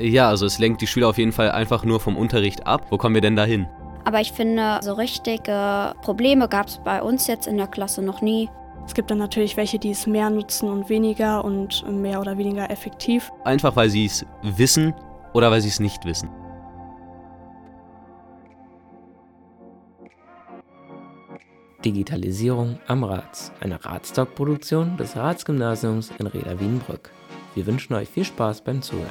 Ja, 0.00 0.28
also 0.28 0.46
es 0.46 0.58
lenkt 0.58 0.80
die 0.80 0.86
Schüler 0.86 1.08
auf 1.08 1.18
jeden 1.18 1.32
Fall 1.32 1.50
einfach 1.50 1.84
nur 1.84 2.00
vom 2.00 2.16
Unterricht 2.16 2.66
ab. 2.66 2.86
Wo 2.88 2.96
kommen 2.96 3.14
wir 3.14 3.20
denn 3.20 3.36
da 3.36 3.44
hin? 3.44 3.66
Aber 4.04 4.20
ich 4.20 4.32
finde, 4.32 4.80
so 4.82 4.94
richtige 4.94 5.94
Probleme 6.00 6.48
gab 6.48 6.68
es 6.68 6.78
bei 6.78 7.02
uns 7.02 7.26
jetzt 7.26 7.46
in 7.46 7.58
der 7.58 7.66
Klasse 7.66 8.00
noch 8.00 8.22
nie. 8.22 8.48
Es 8.86 8.94
gibt 8.94 9.10
dann 9.10 9.18
natürlich 9.18 9.58
welche, 9.58 9.78
die 9.78 9.90
es 9.90 10.06
mehr 10.06 10.30
nutzen 10.30 10.70
und 10.70 10.88
weniger 10.88 11.44
und 11.44 11.84
mehr 11.90 12.20
oder 12.20 12.38
weniger 12.38 12.70
effektiv. 12.70 13.30
Einfach 13.44 13.76
weil 13.76 13.90
sie 13.90 14.06
es 14.06 14.24
wissen 14.42 14.94
oder 15.34 15.50
weil 15.50 15.60
sie 15.60 15.68
es 15.68 15.80
nicht 15.80 16.04
wissen. 16.06 16.30
Digitalisierung 21.84 22.78
am 22.86 23.04
Rats, 23.04 23.52
eine 23.60 23.84
Ratstalk-Produktion 23.84 24.96
des 24.96 25.16
Ratsgymnasiums 25.16 26.10
in 26.18 26.26
Reda-Wienbrück. 26.26 27.10
Wir 27.54 27.66
wünschen 27.66 27.94
euch 27.94 28.08
viel 28.08 28.24
Spaß 28.24 28.62
beim 28.62 28.80
Zuhören. 28.80 29.06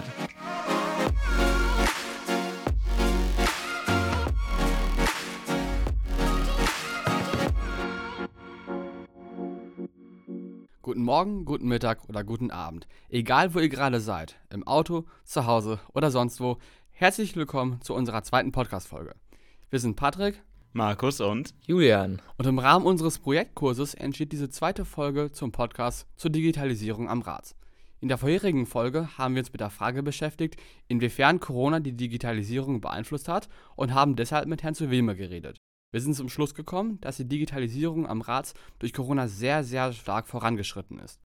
Guten 11.00 11.06
Morgen, 11.06 11.46
guten 11.46 11.70
Mittag 11.70 12.10
oder 12.10 12.26
guten 12.26 12.52
Abend. 12.52 12.86
Egal, 13.08 13.54
wo 13.54 13.60
ihr 13.60 13.70
gerade 13.70 14.02
seid, 14.02 14.38
im 14.50 14.68
Auto, 14.68 15.06
zu 15.24 15.46
Hause 15.46 15.80
oder 15.94 16.12
sonst 16.12 16.42
wo, 16.42 16.58
herzlich 16.92 17.38
willkommen 17.38 17.80
zu 17.80 17.94
unserer 17.94 18.22
zweiten 18.24 18.52
Podcast-Folge. 18.52 19.16
Wir 19.70 19.80
sind 19.80 19.96
Patrick, 19.96 20.44
Markus 20.74 21.22
und 21.22 21.54
Julian. 21.66 22.22
Und 22.38 22.48
im 22.48 22.60
Rahmen 22.60 22.86
unseres 22.86 23.18
Projektkurses 23.18 23.94
entsteht 23.94 24.34
diese 24.34 24.50
zweite 24.50 24.84
Folge 24.84 25.32
zum 25.32 25.54
Podcast 25.54 26.06
zur 26.18 26.32
Digitalisierung 26.32 27.08
am 27.08 27.22
Rat. 27.22 27.56
In 28.02 28.10
der 28.10 28.18
vorherigen 28.18 28.66
Folge 28.66 29.18
haben 29.18 29.36
wir 29.36 29.40
uns 29.40 29.54
mit 29.54 29.62
der 29.62 29.70
Frage 29.70 30.04
beschäftigt, 30.04 30.58
inwiefern 30.90 31.40
Corona 31.40 31.80
die 31.80 31.96
Digitalisierung 31.96 32.82
beeinflusst 32.82 33.30
hat 33.30 33.48
und 33.78 33.94
haben 33.94 34.18
deshalb 34.18 34.50
mit 34.50 34.64
Herrn 34.64 34.76
Zuweme 34.76 35.16
geredet. 35.16 35.62
Wir 35.92 36.02
sind 36.02 36.14
zum 36.14 36.30
Schluss 36.30 36.54
gekommen, 36.54 37.02
dass 37.02 37.18
die 37.18 37.28
Digitalisierung 37.28 38.06
am 38.06 38.22
Rat 38.22 38.54
durch 38.78 38.94
Corona 38.94 39.28
sehr, 39.28 39.64
sehr 39.64 39.92
stark 39.94 40.28
vorangeschritten 40.28 41.00
ist. 41.00 41.20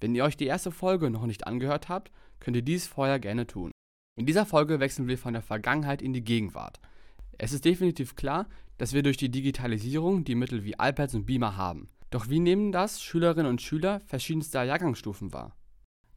Wenn 0.00 0.14
ihr 0.14 0.24
euch 0.24 0.36
die 0.36 0.46
erste 0.46 0.70
Folge 0.70 1.10
noch 1.10 1.26
nicht 1.26 1.46
angehört 1.46 1.88
habt, 1.88 2.12
könnt 2.38 2.56
ihr 2.56 2.62
dies 2.62 2.86
vorher 2.86 3.18
gerne 3.18 3.46
tun. 3.46 3.72
In 4.16 4.26
dieser 4.26 4.46
Folge 4.46 4.78
wechseln 4.78 5.08
wir 5.08 5.18
von 5.18 5.32
der 5.32 5.42
Vergangenheit 5.42 6.02
in 6.02 6.12
die 6.12 6.24
Gegenwart. 6.24 6.80
Es 7.38 7.52
ist 7.52 7.64
definitiv 7.64 8.14
klar, 8.14 8.48
dass 8.78 8.92
wir 8.92 9.02
durch 9.02 9.16
die 9.16 9.30
Digitalisierung 9.30 10.24
die 10.24 10.34
Mittel 10.34 10.64
wie 10.64 10.76
iPads 10.78 11.14
und 11.14 11.26
Beamer 11.26 11.56
haben. 11.56 11.88
Doch 12.10 12.28
wie 12.28 12.40
nehmen 12.40 12.72
das 12.72 13.02
Schülerinnen 13.02 13.50
und 13.50 13.60
Schüler 13.60 14.00
verschiedenster 14.00 14.62
Jahrgangsstufen 14.62 15.32
wahr? 15.32 15.56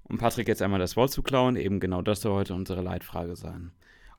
Um 0.04 0.18
Patrick 0.18 0.48
jetzt 0.48 0.62
einmal 0.62 0.80
das 0.80 0.96
Wort 0.96 1.12
zu 1.12 1.24
klauen, 1.24 1.56
eben 1.56 1.80
genau 1.80 2.02
das 2.02 2.22
soll 2.22 2.34
heute 2.34 2.54
unsere 2.54 2.82
Leitfrage 2.82 3.36
sein. 3.36 3.72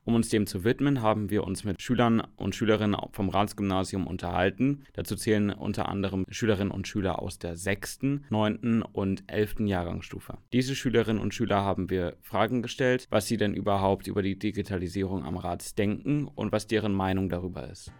Um 0.03 0.15
uns 0.15 0.29
dem 0.29 0.47
zu 0.47 0.63
widmen, 0.63 1.03
haben 1.03 1.29
wir 1.29 1.43
uns 1.43 1.63
mit 1.63 1.79
Schülern 1.79 2.23
und 2.35 2.55
Schülerinnen 2.55 2.99
vom 3.11 3.29
Ratsgymnasium 3.29 4.07
unterhalten. 4.07 4.83
Dazu 4.93 5.15
zählen 5.15 5.51
unter 5.51 5.89
anderem 5.89 6.25
Schülerinnen 6.29 6.71
und 6.71 6.87
Schüler 6.87 7.21
aus 7.21 7.37
der 7.37 7.55
6., 7.55 7.99
9. 8.29 8.81
und 8.81 9.23
11. 9.27 9.59
Jahrgangsstufe. 9.59 10.39
Diese 10.53 10.75
Schülerinnen 10.75 11.21
und 11.21 11.35
Schüler 11.35 11.63
haben 11.63 11.91
wir 11.91 12.17
Fragen 12.21 12.63
gestellt, 12.63 13.05
was 13.11 13.27
sie 13.27 13.37
denn 13.37 13.53
überhaupt 13.53 14.07
über 14.07 14.23
die 14.23 14.39
Digitalisierung 14.39 15.23
am 15.23 15.37
Rats 15.37 15.75
denken 15.75 16.27
und 16.27 16.51
was 16.51 16.65
deren 16.65 16.93
Meinung 16.93 17.29
darüber 17.29 17.69
ist. 17.69 17.91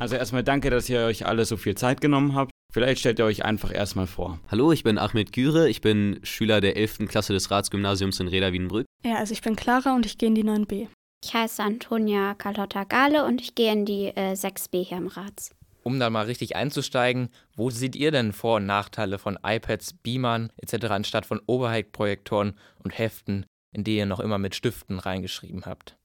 Also 0.00 0.16
erstmal 0.16 0.42
danke, 0.42 0.70
dass 0.70 0.88
ihr 0.88 1.02
euch 1.02 1.24
alle 1.24 1.44
so 1.44 1.56
viel 1.56 1.76
Zeit 1.76 2.00
genommen 2.00 2.34
habt. 2.34 2.50
Vielleicht 2.70 3.00
stellt 3.00 3.18
ihr 3.18 3.24
euch 3.24 3.44
einfach 3.44 3.74
erstmal 3.74 4.06
vor. 4.06 4.38
Hallo, 4.48 4.70
ich 4.70 4.84
bin 4.84 4.96
Ahmed 4.96 5.32
Güre, 5.32 5.68
ich 5.68 5.80
bin 5.80 6.20
Schüler 6.22 6.60
der 6.60 6.76
11. 6.76 7.08
Klasse 7.08 7.32
des 7.32 7.50
Ratsgymnasiums 7.50 8.20
in 8.20 8.28
Reda-Wienbrück. 8.28 8.86
Ja, 9.04 9.16
also 9.16 9.32
ich 9.32 9.42
bin 9.42 9.56
Clara 9.56 9.94
und 9.96 10.06
ich 10.06 10.18
gehe 10.18 10.28
in 10.28 10.36
die 10.36 10.44
9b. 10.44 10.86
Ich 11.24 11.34
heiße 11.34 11.62
Antonia 11.62 12.34
Carlotta 12.34 12.84
Gale 12.84 13.24
und 13.24 13.40
ich 13.40 13.56
gehe 13.56 13.72
in 13.72 13.84
die 13.84 14.06
äh, 14.06 14.34
6b 14.34 14.84
hier 14.84 14.98
im 14.98 15.08
Rats. 15.08 15.50
Um 15.82 15.98
da 15.98 16.10
mal 16.10 16.26
richtig 16.26 16.54
einzusteigen, 16.54 17.30
wo 17.56 17.70
seht 17.70 17.96
ihr 17.96 18.12
denn 18.12 18.32
Vor- 18.32 18.56
und 18.56 18.66
Nachteile 18.66 19.18
von 19.18 19.38
iPads, 19.42 19.94
Beamern 19.94 20.52
etc. 20.56 20.86
anstatt 20.86 21.26
von 21.26 21.40
Overhead-Projektoren 21.46 22.54
und 22.84 22.96
Heften, 22.96 23.46
in 23.72 23.82
die 23.82 23.96
ihr 23.96 24.06
noch 24.06 24.20
immer 24.20 24.38
mit 24.38 24.54
Stiften 24.54 24.98
reingeschrieben 24.98 25.66
habt? 25.66 25.96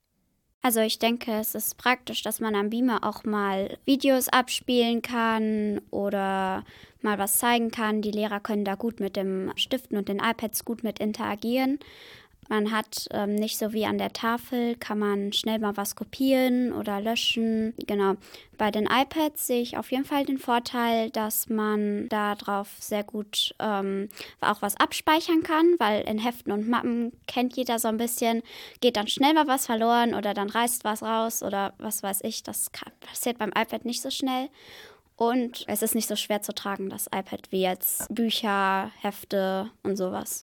Also 0.65 0.79
ich 0.79 0.97
denke, 0.97 1.31
es 1.31 1.53
ist 1.53 1.77
praktisch, 1.77 2.23
dass 2.23 2.39
man 2.39 2.55
am 2.55 2.71
Beamer 2.71 3.03
auch 3.03 3.23
mal 3.23 3.77
Videos 3.85 4.29
abspielen 4.29 5.03
kann 5.03 5.79
oder 5.91 6.65
mal 7.03 7.19
was 7.19 7.37
zeigen 7.37 7.69
kann. 7.69 8.01
Die 8.01 8.09
Lehrer 8.09 8.39
können 8.39 8.65
da 8.65 8.73
gut 8.73 8.99
mit 8.99 9.15
dem 9.15 9.51
Stiften 9.57 9.95
und 9.95 10.09
den 10.09 10.17
iPads 10.17 10.65
gut 10.65 10.83
mit 10.83 10.97
interagieren. 10.97 11.77
Man 12.47 12.71
hat 12.71 13.07
ähm, 13.11 13.35
nicht 13.35 13.57
so 13.57 13.73
wie 13.73 13.85
an 13.85 13.97
der 13.97 14.13
Tafel, 14.13 14.75
kann 14.75 14.99
man 14.99 15.33
schnell 15.33 15.59
mal 15.59 15.75
was 15.77 15.95
kopieren 15.95 16.73
oder 16.73 17.01
löschen. 17.01 17.73
Genau. 17.87 18.15
Bei 18.57 18.71
den 18.71 18.85
iPads 18.85 19.47
sehe 19.47 19.61
ich 19.61 19.77
auf 19.77 19.91
jeden 19.91 20.05
Fall 20.05 20.25
den 20.25 20.37
Vorteil, 20.37 21.09
dass 21.09 21.49
man 21.49 22.07
darauf 22.09 22.69
sehr 22.79 23.03
gut 23.03 23.55
ähm, 23.59 24.09
auch 24.41 24.61
was 24.61 24.77
abspeichern 24.77 25.43
kann, 25.43 25.75
weil 25.79 26.01
in 26.03 26.19
Heften 26.19 26.51
und 26.51 26.69
Mappen 26.69 27.11
kennt 27.27 27.57
jeder 27.57 27.79
so 27.79 27.87
ein 27.87 27.97
bisschen, 27.97 28.43
geht 28.79 28.95
dann 28.95 29.07
schnell 29.07 29.33
mal 29.33 29.47
was 29.47 29.65
verloren 29.65 30.13
oder 30.13 30.33
dann 30.33 30.49
reißt 30.49 30.83
was 30.83 31.01
raus 31.03 31.43
oder 31.43 31.73
was 31.79 32.03
weiß 32.03 32.21
ich. 32.23 32.43
Das 32.43 32.69
passiert 32.99 33.39
beim 33.39 33.49
iPad 33.49 33.85
nicht 33.85 34.01
so 34.01 34.09
schnell. 34.09 34.49
Und 35.17 35.63
es 35.67 35.81
ist 35.81 35.95
nicht 35.95 36.09
so 36.09 36.15
schwer 36.15 36.41
zu 36.41 36.53
tragen, 36.53 36.89
das 36.89 37.07
iPad, 37.07 37.51
wie 37.51 37.61
jetzt 37.61 38.13
Bücher, 38.13 38.91
Hefte 39.01 39.71
und 39.81 39.95
sowas. 39.95 40.45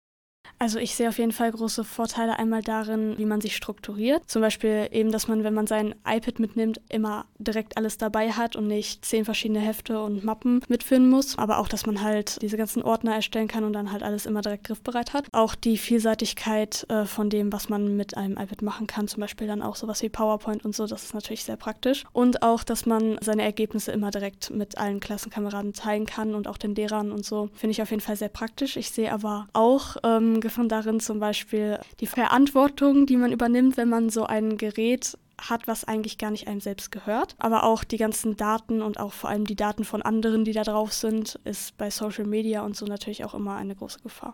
Also 0.59 0.79
ich 0.79 0.95
sehe 0.95 1.09
auf 1.09 1.19
jeden 1.19 1.31
Fall 1.31 1.51
große 1.51 1.83
Vorteile 1.83 2.39
einmal 2.39 2.63
darin, 2.63 3.17
wie 3.17 3.25
man 3.25 3.41
sich 3.41 3.55
strukturiert. 3.55 4.23
Zum 4.27 4.41
Beispiel 4.41 4.87
eben, 4.91 5.11
dass 5.11 5.27
man, 5.27 5.43
wenn 5.43 5.53
man 5.53 5.67
sein 5.67 5.93
iPad 6.05 6.39
mitnimmt, 6.39 6.81
immer 6.89 7.25
direkt 7.37 7.77
alles 7.77 7.97
dabei 7.97 8.31
hat 8.31 8.55
und 8.55 8.67
nicht 8.67 9.05
zehn 9.05 9.23
verschiedene 9.23 9.59
Hefte 9.59 10.01
und 10.01 10.23
Mappen 10.23 10.61
mitführen 10.67 11.09
muss. 11.09 11.37
Aber 11.37 11.59
auch, 11.59 11.67
dass 11.67 11.85
man 11.85 12.01
halt 12.01 12.41
diese 12.41 12.57
ganzen 12.57 12.81
Ordner 12.81 13.13
erstellen 13.13 13.47
kann 13.47 13.63
und 13.63 13.73
dann 13.73 13.91
halt 13.91 14.01
alles 14.01 14.25
immer 14.25 14.41
direkt 14.41 14.65
griffbereit 14.65 15.13
hat. 15.13 15.25
Auch 15.31 15.53
die 15.53 15.77
Vielseitigkeit 15.77 16.85
äh, 16.89 17.05
von 17.05 17.29
dem, 17.29 17.53
was 17.53 17.69
man 17.69 17.95
mit 17.95 18.17
einem 18.17 18.37
iPad 18.37 18.63
machen 18.63 18.87
kann, 18.87 19.07
zum 19.07 19.21
Beispiel 19.21 19.47
dann 19.47 19.61
auch 19.61 19.75
sowas 19.75 20.01
wie 20.01 20.09
PowerPoint 20.09 20.65
und 20.65 20.75
so, 20.75 20.87
das 20.87 21.03
ist 21.03 21.13
natürlich 21.13 21.43
sehr 21.43 21.57
praktisch. 21.57 22.03
Und 22.13 22.41
auch, 22.41 22.63
dass 22.63 22.85
man 22.87 23.17
seine 23.21 23.43
Ergebnisse 23.43 23.91
immer 23.91 24.09
direkt 24.09 24.49
mit 24.49 24.77
allen 24.77 24.99
Klassenkameraden 24.99 25.73
teilen 25.73 26.07
kann 26.07 26.33
und 26.33 26.47
auch 26.47 26.57
den 26.57 26.73
Lehrern 26.73 27.11
und 27.11 27.25
so, 27.25 27.49
finde 27.53 27.71
ich 27.71 27.81
auf 27.81 27.91
jeden 27.91 28.01
Fall 28.01 28.15
sehr 28.15 28.29
praktisch. 28.29 28.75
Ich 28.75 28.89
sehe 28.89 29.13
aber 29.13 29.47
auch 29.53 29.97
ähm, 30.03 30.41
Gefahren 30.47 30.69
darin, 30.69 30.99
zum 30.99 31.19
Beispiel 31.19 31.79
die 31.99 32.07
Verantwortung, 32.07 33.05
die 33.05 33.17
man 33.17 33.31
übernimmt, 33.31 33.77
wenn 33.77 33.89
man 33.89 34.09
so 34.09 34.25
ein 34.25 34.57
Gerät 34.57 35.17
hat, 35.39 35.67
was 35.67 35.83
eigentlich 35.83 36.17
gar 36.17 36.31
nicht 36.31 36.47
einem 36.47 36.61
selbst 36.61 36.91
gehört. 36.91 37.35
Aber 37.37 37.63
auch 37.63 37.83
die 37.83 37.97
ganzen 37.97 38.37
Daten 38.37 38.81
und 38.81 38.99
auch 38.99 39.13
vor 39.13 39.29
allem 39.29 39.45
die 39.45 39.55
Daten 39.55 39.83
von 39.83 40.01
anderen, 40.01 40.45
die 40.45 40.53
da 40.53 40.63
drauf 40.63 40.93
sind, 40.93 41.39
ist 41.43 41.77
bei 41.77 41.89
Social 41.89 42.25
Media 42.25 42.63
und 42.63 42.75
so 42.75 42.85
natürlich 42.85 43.23
auch 43.23 43.35
immer 43.35 43.55
eine 43.55 43.75
große 43.75 43.99
Gefahr. 43.99 44.33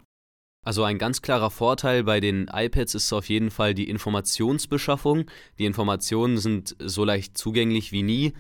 Also 0.66 0.84
ein 0.84 0.98
ganz 0.98 1.22
klarer 1.22 1.52
Vorteil 1.52 2.04
bei 2.06 2.22
den 2.22 2.50
iPads 2.52 2.96
ist 2.96 3.12
auf 3.12 3.28
jeden 3.28 3.52
Fall 3.52 3.74
die 3.74 3.90
Informationsbeschaffung. 3.90 5.26
Die 5.60 5.66
Informationen 5.66 6.38
sind 6.38 6.76
so 6.80 7.04
leicht 7.04 7.38
zugänglich 7.38 7.92
wie 7.92 8.04
nie. 8.04 8.34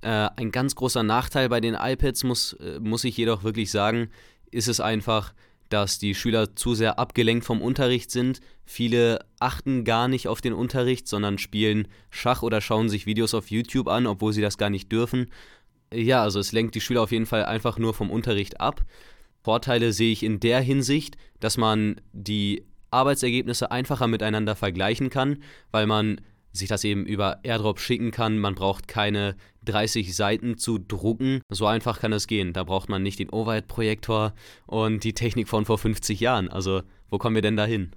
Äh, 0.00 0.30
ein 0.36 0.52
ganz 0.52 0.74
großer 0.74 1.02
Nachteil 1.02 1.50
bei 1.50 1.60
den 1.60 1.74
iPads 1.74 2.24
muss, 2.24 2.54
äh, 2.54 2.80
muss 2.80 3.04
ich 3.04 3.16
jedoch 3.16 3.44
wirklich 3.44 3.70
sagen, 3.70 4.08
ist 4.50 4.68
es 4.68 4.80
einfach, 4.80 5.34
dass 5.68 5.98
die 5.98 6.14
Schüler 6.14 6.54
zu 6.56 6.74
sehr 6.74 6.98
abgelenkt 6.98 7.44
vom 7.44 7.60
Unterricht 7.60 8.10
sind. 8.10 8.40
Viele 8.64 9.24
achten 9.40 9.84
gar 9.84 10.08
nicht 10.08 10.28
auf 10.28 10.40
den 10.40 10.52
Unterricht, 10.52 11.08
sondern 11.08 11.38
spielen 11.38 11.88
Schach 12.10 12.42
oder 12.42 12.60
schauen 12.60 12.88
sich 12.88 13.06
Videos 13.06 13.34
auf 13.34 13.50
YouTube 13.50 13.88
an, 13.88 14.06
obwohl 14.06 14.32
sie 14.32 14.42
das 14.42 14.58
gar 14.58 14.70
nicht 14.70 14.90
dürfen. 14.92 15.30
Ja, 15.92 16.22
also 16.22 16.40
es 16.40 16.52
lenkt 16.52 16.74
die 16.74 16.80
Schüler 16.80 17.02
auf 17.02 17.12
jeden 17.12 17.26
Fall 17.26 17.44
einfach 17.44 17.78
nur 17.78 17.94
vom 17.94 18.10
Unterricht 18.10 18.60
ab. 18.60 18.84
Vorteile 19.42 19.92
sehe 19.92 20.12
ich 20.12 20.22
in 20.22 20.40
der 20.40 20.60
Hinsicht, 20.60 21.16
dass 21.38 21.56
man 21.56 22.00
die 22.12 22.64
Arbeitsergebnisse 22.90 23.70
einfacher 23.70 24.06
miteinander 24.06 24.56
vergleichen 24.56 25.10
kann, 25.10 25.42
weil 25.70 25.86
man 25.86 26.20
sich 26.56 26.68
das 26.68 26.84
eben 26.84 27.06
über 27.06 27.40
AirDrop 27.42 27.78
schicken 27.78 28.10
kann. 28.10 28.38
Man 28.38 28.54
braucht 28.54 28.88
keine 28.88 29.36
30 29.64 30.14
Seiten 30.14 30.58
zu 30.58 30.78
drucken. 30.78 31.40
So 31.48 31.66
einfach 31.66 32.00
kann 32.00 32.12
es 32.12 32.26
gehen. 32.26 32.52
Da 32.52 32.64
braucht 32.64 32.88
man 32.88 33.02
nicht 33.02 33.18
den 33.18 33.30
Overhead-Projektor 33.30 34.34
und 34.66 35.04
die 35.04 35.14
Technik 35.14 35.48
von 35.48 35.64
vor 35.64 35.78
50 35.78 36.20
Jahren. 36.20 36.48
Also, 36.48 36.82
wo 37.08 37.18
kommen 37.18 37.34
wir 37.34 37.42
denn 37.42 37.56
da 37.56 37.64
hin? 37.64 37.92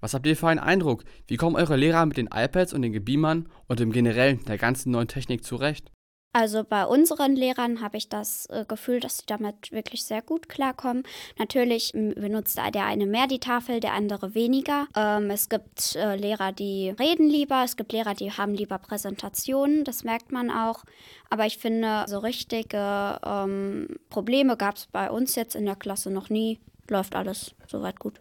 Was 0.00 0.14
habt 0.14 0.26
ihr 0.26 0.36
für 0.36 0.48
einen 0.48 0.58
Eindruck? 0.58 1.04
Wie 1.28 1.36
kommen 1.36 1.54
eure 1.56 1.76
Lehrer 1.76 2.04
mit 2.06 2.16
den 2.16 2.28
iPads 2.32 2.72
und 2.72 2.82
den 2.82 2.92
Gebeamern 2.92 3.48
und 3.68 3.80
im 3.80 3.92
Generellen 3.92 4.44
der 4.46 4.58
ganzen 4.58 4.90
neuen 4.90 5.06
Technik 5.06 5.44
zurecht? 5.44 5.92
Also 6.34 6.64
bei 6.64 6.86
unseren 6.86 7.36
Lehrern 7.36 7.82
habe 7.82 7.98
ich 7.98 8.08
das 8.08 8.46
äh, 8.46 8.64
Gefühl, 8.66 9.00
dass 9.00 9.18
sie 9.18 9.26
damit 9.26 9.70
wirklich 9.70 10.04
sehr 10.04 10.22
gut 10.22 10.48
klarkommen. 10.48 11.02
Natürlich 11.38 11.92
benutzt 11.92 12.56
der 12.56 12.86
eine 12.86 13.06
mehr 13.06 13.26
die 13.26 13.38
Tafel, 13.38 13.80
der 13.80 13.92
andere 13.92 14.34
weniger. 14.34 14.86
Ähm, 14.96 15.30
es 15.30 15.50
gibt 15.50 15.94
äh, 15.94 16.16
Lehrer, 16.16 16.52
die 16.52 16.88
reden 16.88 17.28
lieber, 17.28 17.62
es 17.64 17.76
gibt 17.76 17.92
Lehrer, 17.92 18.14
die 18.14 18.32
haben 18.32 18.54
lieber 18.54 18.78
Präsentationen, 18.78 19.84
das 19.84 20.04
merkt 20.04 20.32
man 20.32 20.50
auch. 20.50 20.84
Aber 21.28 21.44
ich 21.44 21.58
finde, 21.58 22.04
so 22.08 22.18
richtige 22.18 23.20
ähm, 23.24 23.98
Probleme 24.08 24.56
gab 24.56 24.76
es 24.76 24.86
bei 24.86 25.10
uns 25.10 25.34
jetzt 25.34 25.54
in 25.54 25.66
der 25.66 25.76
Klasse 25.76 26.10
noch 26.10 26.30
nie. 26.30 26.60
läuft 26.88 27.14
alles 27.14 27.54
soweit 27.66 27.98
gut. 28.00 28.20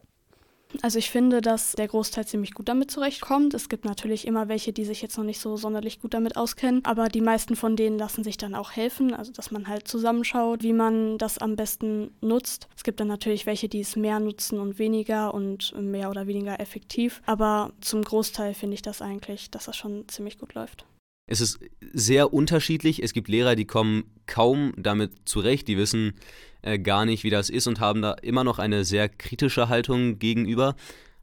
Also 0.81 1.00
ich 1.00 1.09
finde, 1.09 1.41
dass 1.41 1.73
der 1.73 1.88
Großteil 1.88 2.25
ziemlich 2.25 2.53
gut 2.53 2.69
damit 2.69 2.91
zurechtkommt. 2.91 3.53
Es 3.53 3.69
gibt 3.69 3.85
natürlich 3.85 4.25
immer 4.25 4.47
welche, 4.47 4.73
die 4.73 4.85
sich 4.85 5.01
jetzt 5.01 5.18
noch 5.18 5.23
nicht 5.23 5.39
so 5.39 5.57
sonderlich 5.57 6.00
gut 6.00 6.13
damit 6.13 6.38
auskennen, 6.38 6.83
aber 6.85 7.07
die 7.07 7.21
meisten 7.21 7.56
von 7.56 7.75
denen 7.75 7.97
lassen 7.97 8.23
sich 8.23 8.38
dann 8.38 8.56
auch 8.56 8.71
helfen, 8.71 9.13
also 9.13 9.31
dass 9.31 9.51
man 9.51 9.68
halt 9.68 9.88
zusammenschaut, 9.88 10.63
wie 10.63 10.73
man 10.73 11.18
das 11.18 11.38
am 11.38 11.56
besten 11.56 12.12
nutzt. 12.21 12.68
Es 12.75 12.83
gibt 12.83 13.00
dann 13.00 13.07
natürlich 13.07 13.45
welche, 13.45 13.69
die 13.69 13.81
es 13.81 13.95
mehr 13.95 14.19
nutzen 14.19 14.59
und 14.59 14.79
weniger 14.79 15.33
und 15.33 15.73
mehr 15.79 16.09
oder 16.09 16.27
weniger 16.27 16.59
effektiv, 16.59 17.21
aber 17.25 17.74
zum 17.81 18.03
Großteil 18.03 18.53
finde 18.53 18.75
ich 18.75 18.81
das 18.81 19.01
eigentlich, 19.01 19.51
dass 19.51 19.65
das 19.65 19.77
schon 19.77 20.07
ziemlich 20.07 20.38
gut 20.38 20.53
läuft. 20.53 20.85
Es 21.27 21.39
ist 21.39 21.59
sehr 21.94 22.33
unterschiedlich. 22.33 23.01
Es 23.01 23.13
gibt 23.13 23.29
Lehrer, 23.29 23.56
die 23.56 23.65
kommen 23.65 24.03
kaum 24.25 24.74
damit 24.75 25.12
zurecht, 25.24 25.67
die 25.69 25.77
wissen, 25.77 26.13
äh, 26.62 26.80
gar 26.80 27.06
nicht, 27.06 27.24
wie 27.24 27.30
das 27.30 27.50
ist 27.50 27.68
und 27.68 27.80
haben 27.80 28.02
da 28.02 28.13
immer 28.13 28.44
noch 28.44 28.60
eine 28.60 28.84
sehr 28.86 29.10
kritische 29.10 29.69
Haltung 29.69 30.19
gegenüber. 30.19 30.75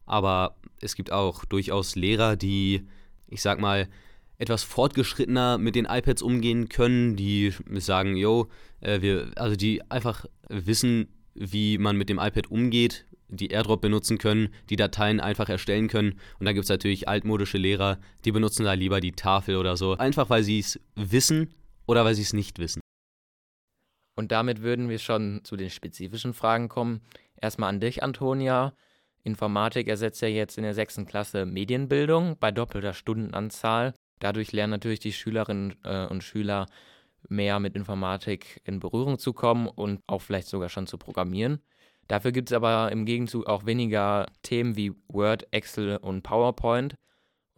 Aber 0.06 0.56
es 0.80 0.94
gibt 0.94 1.12
auch 1.12 1.44
durchaus 1.44 1.96
Lehrer, 1.96 2.36
die, 2.36 2.86
ich 3.28 3.42
sag 3.42 3.60
mal, 3.60 3.88
etwas 4.38 4.62
fortgeschrittener 4.62 5.58
mit 5.58 5.74
den 5.74 5.84
iPads 5.84 6.22
umgehen 6.22 6.68
können, 6.68 7.16
die 7.16 7.52
sagen, 7.74 8.16
yo, 8.16 8.48
äh, 8.80 9.00
wir, 9.00 9.32
also 9.36 9.56
die 9.56 9.82
einfach 9.90 10.26
wissen, 10.48 11.08
wie 11.34 11.78
man 11.78 11.96
mit 11.96 12.08
dem 12.08 12.18
iPad 12.18 12.50
umgeht, 12.50 13.04
die 13.28 13.50
AirDrop 13.50 13.80
benutzen 13.80 14.18
können, 14.18 14.48
die 14.70 14.76
Dateien 14.76 15.20
einfach 15.20 15.48
erstellen 15.48 15.88
können. 15.88 16.12
Und 16.38 16.46
dann 16.46 16.54
gibt 16.54 16.64
es 16.64 16.70
natürlich 16.70 17.08
altmodische 17.08 17.58
Lehrer, 17.58 17.98
die 18.24 18.32
benutzen 18.32 18.64
da 18.64 18.72
lieber 18.72 19.00
die 19.00 19.12
Tafel 19.12 19.56
oder 19.56 19.76
so, 19.76 19.96
einfach 19.96 20.30
weil 20.30 20.42
sie 20.42 20.60
es 20.60 20.80
wissen 20.94 21.50
oder 21.86 22.04
weil 22.04 22.14
sie 22.14 22.22
es 22.22 22.32
nicht 22.32 22.58
wissen. 22.58 22.80
Und 24.18 24.32
damit 24.32 24.62
würden 24.62 24.88
wir 24.88 24.98
schon 24.98 25.44
zu 25.44 25.56
den 25.56 25.70
spezifischen 25.70 26.34
Fragen 26.34 26.68
kommen. 26.68 27.02
Erstmal 27.40 27.68
an 27.68 27.78
dich, 27.78 28.02
Antonia. 28.02 28.72
Informatik 29.22 29.86
ersetzt 29.86 30.20
ja 30.22 30.26
jetzt 30.26 30.58
in 30.58 30.64
der 30.64 30.74
sechsten 30.74 31.06
Klasse 31.06 31.46
Medienbildung 31.46 32.36
bei 32.40 32.50
doppelter 32.50 32.94
Stundenanzahl. 32.94 33.94
Dadurch 34.18 34.50
lernen 34.50 34.72
natürlich 34.72 34.98
die 34.98 35.12
Schülerinnen 35.12 35.76
äh, 35.84 36.06
und 36.06 36.24
Schüler 36.24 36.66
mehr 37.28 37.60
mit 37.60 37.76
Informatik 37.76 38.60
in 38.64 38.80
Berührung 38.80 39.20
zu 39.20 39.32
kommen 39.32 39.68
und 39.68 40.00
auch 40.08 40.22
vielleicht 40.22 40.48
sogar 40.48 40.68
schon 40.68 40.88
zu 40.88 40.98
programmieren. 40.98 41.60
Dafür 42.08 42.32
gibt 42.32 42.50
es 42.50 42.56
aber 42.56 42.90
im 42.90 43.04
Gegenzug 43.04 43.46
auch 43.46 43.66
weniger 43.66 44.26
Themen 44.42 44.74
wie 44.74 44.94
Word, 45.06 45.46
Excel 45.52 45.96
und 45.96 46.24
PowerPoint. 46.24 46.96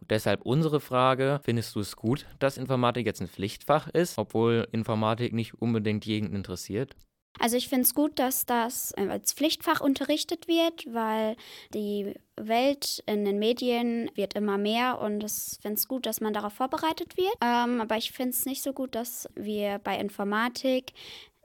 Deshalb 0.09 0.41
unsere 0.41 0.79
Frage, 0.79 1.39
findest 1.43 1.75
du 1.75 1.79
es 1.79 1.95
gut, 1.95 2.25
dass 2.39 2.57
Informatik 2.57 3.05
jetzt 3.05 3.21
ein 3.21 3.27
Pflichtfach 3.27 3.87
ist, 3.87 4.17
obwohl 4.17 4.67
Informatik 4.71 5.33
nicht 5.33 5.61
unbedingt 5.61 6.05
jeden 6.05 6.33
interessiert? 6.33 6.95
Also 7.39 7.55
ich 7.57 7.69
finde 7.69 7.83
es 7.83 7.93
gut, 7.93 8.19
dass 8.19 8.45
das 8.45 8.93
als 8.93 9.33
Pflichtfach 9.33 9.79
unterrichtet 9.79 10.47
wird, 10.47 10.85
weil 10.93 11.35
die 11.73 12.13
Welt 12.35 13.01
in 13.05 13.25
den 13.25 13.39
Medien 13.39 14.11
wird 14.15 14.35
immer 14.35 14.57
mehr 14.57 14.99
und 14.99 15.23
ich 15.23 15.59
finde 15.61 15.75
es 15.75 15.87
gut, 15.87 16.05
dass 16.05 16.21
man 16.21 16.33
darauf 16.33 16.53
vorbereitet 16.53 17.17
wird. 17.17 17.33
Ähm, 17.41 17.81
aber 17.81 17.97
ich 17.97 18.11
finde 18.11 18.31
es 18.31 18.45
nicht 18.45 18.61
so 18.61 18.73
gut, 18.73 18.95
dass 18.95 19.29
wir 19.35 19.79
bei 19.79 19.97
Informatik 19.97 20.93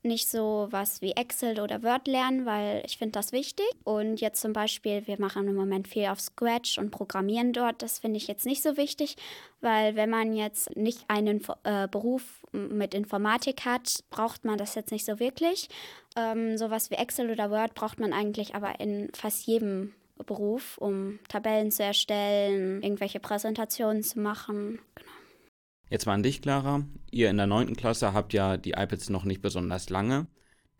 nicht 0.06 0.28
so 0.28 0.68
was 0.70 1.02
wie 1.02 1.12
Excel 1.12 1.60
oder 1.60 1.82
Word 1.82 2.06
lernen, 2.06 2.46
weil 2.46 2.82
ich 2.86 2.98
finde 2.98 3.12
das 3.12 3.32
wichtig. 3.32 3.66
Und 3.84 4.20
jetzt 4.20 4.40
zum 4.40 4.52
Beispiel, 4.52 5.06
wir 5.06 5.20
machen 5.20 5.46
im 5.48 5.54
Moment 5.54 5.88
viel 5.88 6.06
auf 6.06 6.20
Scratch 6.20 6.78
und 6.78 6.90
programmieren 6.90 7.52
dort. 7.52 7.82
Das 7.82 7.98
finde 7.98 8.16
ich 8.16 8.26
jetzt 8.26 8.46
nicht 8.46 8.62
so 8.62 8.76
wichtig, 8.76 9.16
weil 9.60 9.96
wenn 9.96 10.10
man 10.10 10.32
jetzt 10.32 10.74
nicht 10.76 11.04
einen 11.08 11.42
äh, 11.64 11.88
Beruf 11.88 12.44
mit 12.52 12.94
Informatik 12.94 13.64
hat, 13.64 14.04
braucht 14.10 14.44
man 14.44 14.58
das 14.58 14.74
jetzt 14.74 14.92
nicht 14.92 15.04
so 15.04 15.20
wirklich. 15.20 15.68
Ähm, 16.16 16.56
sowas 16.56 16.90
wie 16.90 16.94
Excel 16.96 17.30
oder 17.30 17.50
Word 17.50 17.74
braucht 17.74 18.00
man 18.00 18.12
eigentlich 18.12 18.54
aber 18.54 18.80
in 18.80 19.10
fast 19.12 19.46
jedem 19.46 19.92
Beruf, 20.24 20.78
um 20.78 21.18
Tabellen 21.28 21.70
zu 21.70 21.82
erstellen, 21.82 22.82
irgendwelche 22.82 23.20
Präsentationen 23.20 24.02
zu 24.02 24.20
machen. 24.20 24.78
Genau. 24.94 25.15
Jetzt 25.88 26.06
mal 26.06 26.14
an 26.14 26.22
dich, 26.24 26.42
Clara. 26.42 26.84
Ihr 27.12 27.30
in 27.30 27.36
der 27.36 27.46
9. 27.46 27.76
Klasse 27.76 28.12
habt 28.12 28.32
ja 28.32 28.56
die 28.56 28.72
iPads 28.72 29.08
noch 29.08 29.24
nicht 29.24 29.40
besonders 29.40 29.88
lange. 29.88 30.26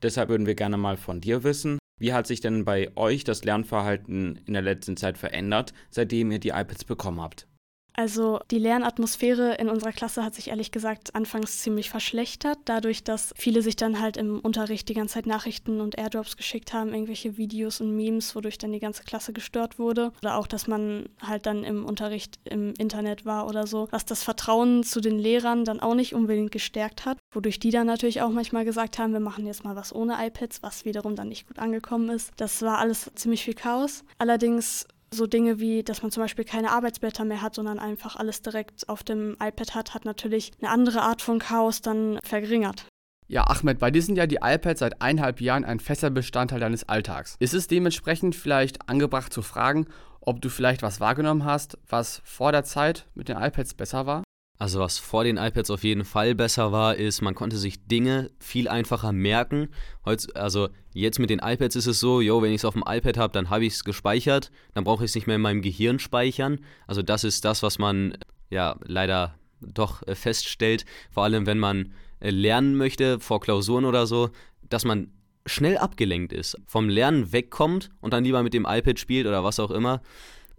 Deshalb 0.03 0.29
würden 0.29 0.47
wir 0.47 0.57
gerne 0.57 0.77
mal 0.77 0.97
von 0.97 1.21
dir 1.21 1.45
wissen, 1.45 1.79
wie 1.99 2.13
hat 2.13 2.27
sich 2.27 2.41
denn 2.41 2.65
bei 2.65 2.95
euch 2.97 3.23
das 3.25 3.45
Lernverhalten 3.45 4.41
in 4.47 4.53
der 4.53 4.63
letzten 4.63 4.97
Zeit 4.97 5.17
verändert, 5.17 5.73
seitdem 5.91 6.33
ihr 6.33 6.41
die 6.41 6.51
iPads 6.51 6.85
bekommen 6.85 7.21
habt? 7.21 7.47
Also 7.97 8.41
die 8.51 8.59
Lernatmosphäre 8.59 9.55
in 9.55 9.71
unserer 9.71 9.93
Klasse 9.93 10.23
hat 10.23 10.35
sich 10.35 10.49
ehrlich 10.49 10.71
gesagt 10.71 11.15
anfangs 11.15 11.63
ziemlich 11.63 11.89
verschlechtert, 11.89 12.59
dadurch, 12.67 13.03
dass 13.05 13.33
viele 13.37 13.63
sich 13.63 13.75
dann 13.77 14.01
halt 14.01 14.19
im 14.19 14.39
Unterricht 14.41 14.89
die 14.91 14.95
ganze 14.95 15.15
Zeit 15.15 15.27
Nachrichten 15.27 15.81
und 15.81 15.97
Airdrops 15.97 16.37
geschickt 16.37 16.75
haben, 16.75 16.93
irgendwelche 16.93 17.39
Videos 17.39 17.81
und 17.81 17.97
Memes, 17.97 18.37
wodurch 18.37 18.59
dann 18.59 18.73
die 18.73 18.81
ganze 18.81 19.03
Klasse 19.05 19.33
gestört 19.33 19.79
wurde. 19.79 20.13
Oder 20.21 20.37
auch, 20.37 20.47
dass 20.47 20.67
man 20.67 21.09
halt 21.23 21.47
dann 21.47 21.65
im 21.65 21.87
Unterricht 21.87 22.39
im 22.45 22.75
Internet 22.79 23.25
war 23.25 23.47
oder 23.47 23.67
so, 23.67 23.89
was 23.91 24.05
das 24.05 24.23
Vertrauen 24.23 24.85
zu 24.85 25.01
den 25.01 25.19
Lehrern 25.19 25.65
dann 25.65 25.81
auch 25.81 25.95
nicht 25.95 26.15
unbedingt 26.15 26.53
gestärkt 26.53 27.07
hat, 27.07 27.17
wodurch 27.33 27.59
die 27.59 27.71
dann 27.71 27.87
natürlich 27.87 28.21
auch 28.21 28.31
manchmal 28.31 28.67
gesagt 28.67 28.99
haben, 28.99 29.15
wir 29.15 29.21
machen 29.21 29.47
jetzt 29.47 29.65
mal 29.65 29.75
was 29.75 29.95
ohne 29.95 30.17
iPads, 30.27 30.63
was 30.63 30.85
wiederum 30.85 31.17
dann 31.17 31.29
nicht 31.29 31.49
gut 31.49 31.59
angekommen 31.59 32.11
ist. 32.11 32.31
Das 32.37 32.61
war 32.61 32.77
alles 32.79 33.11
ziemlich 33.15 33.43
viel 33.43 33.55
Chaos. 33.55 34.05
Allerdings 34.19 34.87
so 35.13 35.27
Dinge 35.27 35.61
wie, 35.61 35.83
dass 35.83 36.03
man 36.03 36.11
zum 36.11 36.23
Beispiel 36.23 36.45
keine 36.45 36.71
Arbeitsblätter 36.73 37.25
mehr 37.25 37.43
hat, 37.43 37.55
sondern 37.55 37.79
einfach 37.79 38.17
alles 38.17 38.43
direkt 38.43 38.89
auf 38.89 39.05
dem 39.05 39.37
iPad 39.41 39.75
hat, 39.75 39.95
hat 39.95 40.05
natürlich 40.05 40.53
eine 40.61 40.71
andere 40.71 41.03
Art 41.03 41.23
von 41.23 41.39
Chaos 41.39 41.81
dann 41.81 42.19
verringert. 42.25 42.87
Ja, 43.29 43.45
Ahmed, 43.49 43.81
bei 43.81 43.91
dir 43.91 44.03
sind 44.03 44.17
ja 44.17 44.27
die 44.27 44.39
iPads 44.41 44.81
seit 44.81 45.03
eineinhalb 45.03 45.41
Jahren 45.41 45.65
ein 45.65 45.81
fester 45.81 46.11
Bestandteil 46.11 46.61
deines 46.61 46.89
Alltags. 46.89 47.37
Ist 47.41 47.55
es 47.55 47.67
dementsprechend 47.67 48.37
vielleicht 48.37 48.89
angebracht 48.89 49.33
zu 49.33 49.43
fragen, 49.43 49.87
ob 50.21 50.41
du 50.41 50.49
vielleicht 50.49 50.83
was 50.83 51.01
wahrgenommen 51.01 51.45
hast, 51.45 51.79
was 51.89 52.23
vor 52.25 52.53
der 52.53 52.63
Zeit 52.63 53.07
mit 53.15 53.29
den 53.29 53.37
iPads 53.37 53.75
besser 53.75 54.07
war? 54.07 54.23
Also 54.59 54.81
was 54.81 54.99
vor 54.99 55.25
den 55.25 55.37
iPads 55.37 55.71
auf 55.71 55.85
jeden 55.85 56.05
Fall 56.05 56.35
besser 56.35 56.73
war, 56.73 56.97
ist, 56.97 57.21
man 57.21 57.35
konnte 57.35 57.59
sich 57.59 57.87
Dinge 57.87 58.31
viel 58.39 58.69
einfacher 58.69 59.13
merken. 59.13 59.69
Heutz, 60.05 60.29
also 60.35 60.69
jetzt 60.95 61.19
mit 61.19 61.29
den 61.29 61.41
iPads 61.41 61.77
ist 61.77 61.87
es 61.87 62.01
so, 62.01 62.21
yo, 62.21 62.41
wenn 62.41 62.53
ich 62.53 62.61
es 62.61 62.65
auf 62.65 62.75
dem 62.75 62.85
iPad 62.87 63.19
habe, 63.19 63.33
dann 63.33 63.51
habe 63.51 63.67
ich 63.67 63.75
es 63.75 63.85
gespeichert, 63.85 64.51
dann 64.73 64.85
brauche 64.85 65.05
ich 65.05 65.11
es 65.11 65.15
nicht 65.15 65.27
mehr 65.27 65.37
in 65.37 65.43
meinem 65.43 65.61
Gehirn 65.61 65.99
speichern. 65.99 66.61
Also 66.87 67.03
das 67.03 67.25
ist 67.25 67.45
das, 67.45 67.63
was 67.63 67.79
man 67.79 68.17
ja 68.49 68.77
leider 68.85 69.35
doch 69.61 70.03
äh, 70.07 70.15
feststellt, 70.15 70.87
vor 71.11 71.25
allem 71.25 71.47
wenn 71.47 71.59
man 71.59 71.93
äh, 72.21 72.31
lernen 72.31 72.77
möchte 72.77 73.21
vor 73.21 73.41
Klausuren 73.41 73.85
oder 73.85 74.07
so, 74.07 74.31
dass 74.69 74.85
man 74.85 75.13
schnell 75.45 75.79
abgelenkt 75.79 76.33
ist, 76.33 76.57
vom 76.67 76.89
Lernen 76.89 77.33
wegkommt 77.33 77.91
und 78.01 78.13
dann 78.13 78.25
lieber 78.25 78.43
mit 78.43 78.55
dem 78.55 78.67
iPad 78.69 78.99
spielt 78.99 79.27
oder 79.27 79.45
was 79.45 79.61
auch 79.61 79.71
immer 79.71 80.03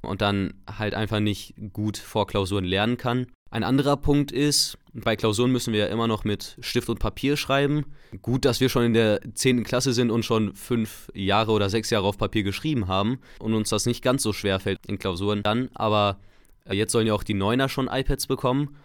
und 0.02 0.22
dann 0.22 0.54
halt 0.78 0.94
einfach 0.94 1.20
nicht 1.20 1.56
gut 1.74 1.98
vor 1.98 2.28
Klausuren 2.28 2.64
lernen 2.64 2.98
kann. 2.98 3.28
Ein 3.50 3.64
anderer 3.64 3.98
Punkt 3.98 4.32
ist, 4.32 4.78
bei 4.94 5.16
Klausuren 5.16 5.52
müssen 5.52 5.74
wir 5.74 5.82
ja 5.82 5.88
immer 5.88 6.08
noch 6.08 6.24
mit 6.24 6.58
Stift 6.60 6.90
und 6.90 7.00
Papier 7.00 7.38
schreiben. 7.38 7.86
Gut, 8.22 8.46
dass 8.46 8.60
wir 8.60 8.70
schon 8.70 8.84
in 8.84 8.94
der 8.94 9.22
10. 9.34 9.64
Klasse 9.64 9.94
sind 9.94 10.12
und 10.12 10.26
schon 10.26 10.54
fünf 10.56 11.10
Jahre 11.14 11.52
oder 11.52 11.70
sechs 11.70 11.90
Jahre 11.90 12.08
auf 12.08 12.18
Papier 12.18 12.44
geschrieben 12.44 12.88
haben 12.88 13.20
und 13.40 13.54
uns 13.54 13.70
das 13.70 13.86
nicht 13.86 14.04
ganz 14.04 14.24
so 14.24 14.34
schwer 14.34 14.60
fällt 14.60 14.86
in 14.88 15.00
Klausuren 15.00 15.44
dann. 15.44 15.70
Aber 15.76 16.18
äh, 16.66 16.76
jetzt 16.76 16.92
sollen 16.92 17.08
ja 17.08 17.14
auch 17.14 17.24
die 17.24 17.34
Neuner 17.34 17.70
schon 17.70 17.88
iPads 17.88 18.28
bekommen. 18.28 18.76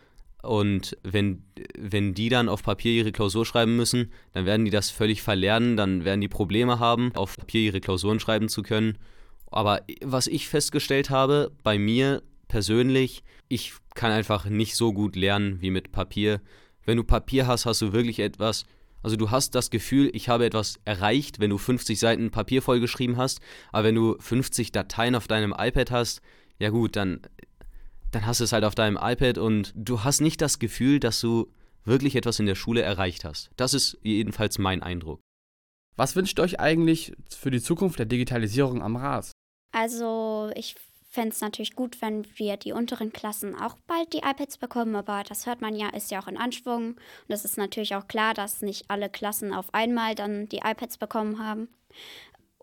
Und 0.42 0.97
wenn, 1.04 1.45
wenn 1.78 2.14
die 2.14 2.28
dann 2.28 2.49
auf 2.49 2.62
Papier 2.62 2.92
ihre 2.92 3.12
Klausur 3.12 3.47
schreiben 3.47 3.76
müssen, 3.76 4.12
dann 4.33 4.45
werden 4.45 4.64
die 4.64 4.73
das 4.73 4.90
völlig 4.90 5.23
verlernen, 5.23 5.76
dann 5.76 6.04
werden 6.04 6.21
die 6.21 6.28
Probleme 6.28 6.81
haben, 6.81 7.12
auf 7.14 7.37
Papier 7.37 7.61
ihre 7.61 7.81
Klausuren 7.81 8.19
schreiben 8.19 8.49
zu 8.49 8.62
können. 8.62 8.99
Aber 9.52 9.83
was 10.02 10.26
ich 10.26 10.49
festgestellt 10.49 11.11
habe, 11.11 11.52
bei 11.62 11.78
mir 11.78 12.23
persönlich, 12.52 13.25
ich 13.49 13.73
kann 13.94 14.12
einfach 14.12 14.44
nicht 14.44 14.76
so 14.76 14.92
gut 14.92 15.16
lernen 15.16 15.62
wie 15.62 15.71
mit 15.71 15.90
Papier. 15.90 16.42
Wenn 16.85 16.99
du 16.99 17.02
Papier 17.02 17.47
hast, 17.47 17.64
hast 17.64 17.80
du 17.80 17.94
wirklich 17.94 18.18
etwas, 18.18 18.66
also 19.02 19.16
du 19.16 19.30
hast 19.30 19.54
das 19.54 19.71
Gefühl, 19.71 20.11
ich 20.12 20.28
habe 20.28 20.44
etwas 20.44 20.78
erreicht, 20.85 21.40
wenn 21.40 21.49
du 21.49 21.56
50 21.56 21.99
Seiten 21.99 22.30
Papier 22.30 22.61
vollgeschrieben 22.61 23.16
hast, 23.16 23.40
aber 23.73 23.85
wenn 23.85 23.94
du 23.94 24.16
50 24.21 24.71
Dateien 24.71 25.14
auf 25.14 25.28
deinem 25.28 25.54
iPad 25.56 25.90
hast, 25.90 26.21
ja 26.59 26.68
gut, 26.68 26.94
dann, 26.94 27.23
dann 28.11 28.26
hast 28.26 28.40
du 28.40 28.44
es 28.44 28.52
halt 28.52 28.64
auf 28.64 28.75
deinem 28.75 28.99
iPad 29.00 29.38
und 29.38 29.73
du 29.75 30.04
hast 30.04 30.21
nicht 30.21 30.42
das 30.42 30.59
Gefühl, 30.59 31.00
dass 31.00 31.23
du 31.23 31.50
wirklich 31.85 32.16
etwas 32.16 32.38
in 32.38 32.44
der 32.44 32.54
Schule 32.54 32.82
erreicht 32.82 33.25
hast. 33.25 33.50
Das 33.56 33.73
ist 33.73 33.97
jedenfalls 34.02 34.59
mein 34.59 34.82
Eindruck. 34.82 35.21
Was 35.97 36.16
wünscht 36.16 36.38
ihr 36.38 36.42
euch 36.42 36.61
eigentlich 36.61 37.14
für 37.30 37.50
die 37.50 37.62
Zukunft 37.62 37.99
der 37.99 38.06
Digitalisierung 38.06 38.82
am 38.82 38.97
RAS? 38.97 39.32
Also 39.75 40.50
ich 40.54 40.76
fände 41.12 41.35
es 41.35 41.42
natürlich 41.42 41.76
gut, 41.76 42.00
wenn 42.00 42.26
wir 42.38 42.57
die 42.57 42.73
unteren 42.73 43.12
Klassen 43.12 43.54
auch 43.54 43.76
bald 43.87 44.12
die 44.14 44.19
iPads 44.25 44.57
bekommen, 44.57 44.97
aber 44.97 45.23
das 45.28 45.47
hört 45.47 45.61
man 45.61 45.76
ja, 45.76 45.90
ist 45.90 46.11
ja 46.11 46.23
auch 46.23 46.26
in 46.26 46.38
Anschwung. 46.38 46.92
Und 46.92 46.99
es 47.28 47.45
ist 47.45 47.59
natürlich 47.59 47.95
auch 47.95 48.09
klar, 48.09 48.33
dass 48.33 48.62
nicht 48.62 48.87
alle 48.88 49.11
Klassen 49.11 49.52
auf 49.52 49.73
einmal 49.75 50.14
dann 50.14 50.49
die 50.49 50.62
iPads 50.64 50.97
bekommen 50.97 51.38
haben. 51.38 51.69